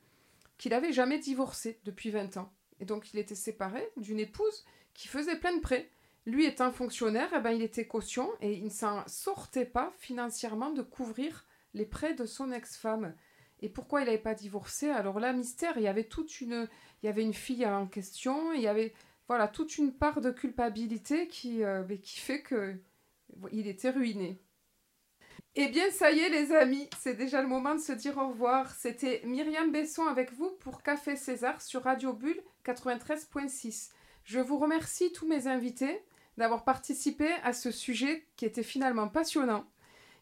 qu'il 0.57 0.71
n'avait 0.71 0.93
jamais 0.93 1.19
divorcé 1.19 1.79
depuis 1.83 2.09
20 2.09 2.37
ans. 2.37 2.51
Et 2.79 2.85
donc, 2.85 3.13
il 3.13 3.19
était 3.19 3.35
séparé 3.35 3.87
d'une 3.97 4.19
épouse 4.19 4.65
qui 4.93 5.07
faisait 5.07 5.37
plein 5.37 5.55
de 5.55 5.61
prêts. 5.61 5.89
Lui 6.25 6.45
étant 6.45 6.71
fonctionnaire, 6.71 7.29
eh 7.35 7.39
ben, 7.39 7.51
il 7.51 7.61
était 7.61 7.85
caution 7.85 8.31
et 8.39 8.53
il 8.53 8.65
ne 8.65 8.69
s'en 8.69 9.03
sortait 9.07 9.65
pas 9.65 9.91
financièrement 9.99 10.71
de 10.71 10.81
couvrir 10.81 11.45
les 11.73 11.85
prêts 11.85 12.13
de 12.13 12.25
son 12.25 12.51
ex-femme. 12.51 13.13
Et 13.63 13.69
pourquoi 13.69 14.01
il 14.01 14.05
n'avait 14.05 14.17
pas 14.17 14.35
divorcé? 14.35 14.89
Alors 14.89 15.21
là, 15.21 15.31
mystère, 15.31 15.77
il 15.77 15.83
y 15.83 15.87
avait 15.87 16.03
toute 16.03 16.41
une, 16.41 16.67
il 17.01 17.05
y 17.05 17.09
avait 17.09 17.23
une 17.23 17.33
fille 17.33 17.65
en 17.65 17.87
question, 17.87 18.51
il 18.51 18.61
y 18.61 18.67
avait 18.67 18.93
voilà 19.29 19.47
toute 19.47 19.77
une 19.77 19.93
part 19.93 20.19
de 20.19 20.31
culpabilité 20.31 21.29
qui, 21.29 21.63
euh, 21.63 21.81
qui 22.01 22.19
fait 22.19 22.41
que 22.41 22.75
il 23.53 23.67
était 23.67 23.89
ruiné. 23.89 24.37
Eh 25.55 25.69
bien, 25.69 25.89
ça 25.91 26.11
y 26.11 26.19
est, 26.19 26.29
les 26.29 26.51
amis, 26.51 26.89
c'est 26.99 27.13
déjà 27.13 27.41
le 27.41 27.47
moment 27.47 27.73
de 27.73 27.79
se 27.79 27.93
dire 27.93 28.17
au 28.17 28.27
revoir. 28.27 28.69
C'était 28.75 29.21
Myriam 29.23 29.71
Besson 29.71 30.07
avec 30.07 30.33
vous 30.33 30.51
pour 30.59 30.83
Café 30.83 31.15
César 31.15 31.61
sur 31.61 31.83
Radio 31.83 32.11
Bulle 32.11 32.41
93.6. 32.65 33.91
Je 34.25 34.39
vous 34.41 34.57
remercie 34.57 35.13
tous 35.13 35.27
mes 35.27 35.47
invités 35.47 36.03
d'avoir 36.37 36.65
participé 36.65 37.31
à 37.43 37.53
ce 37.53 37.71
sujet 37.71 38.27
qui 38.35 38.43
était 38.43 38.61
finalement 38.61 39.07
passionnant. 39.07 39.65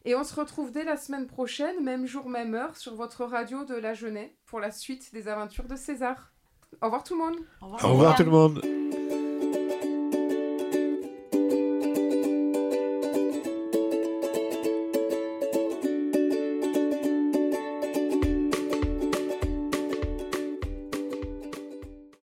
Et 0.04 0.14
on 0.16 0.24
se 0.24 0.34
retrouve 0.34 0.72
dès 0.72 0.84
la 0.84 0.96
semaine 0.96 1.26
prochaine, 1.26 1.82
même 1.82 2.06
jour, 2.06 2.28
même 2.28 2.54
heure, 2.54 2.76
sur 2.76 2.94
votre 2.94 3.24
radio 3.24 3.64
de 3.64 3.74
la 3.74 3.94
Jeunesse 3.94 4.30
pour 4.46 4.58
la 4.58 4.70
suite 4.70 5.12
des 5.12 5.28
aventures 5.28 5.68
de 5.68 5.76
César. 5.76 6.32
Au 6.80 6.86
revoir 6.86 7.04
tout 7.04 7.14
le 7.14 7.24
monde. 7.24 7.36
Au 7.60 7.66
revoir, 7.66 7.84
Au 7.84 7.88
revoir 7.92 8.16
tout 8.16 8.24
le 8.24 8.30
monde. 8.30 8.81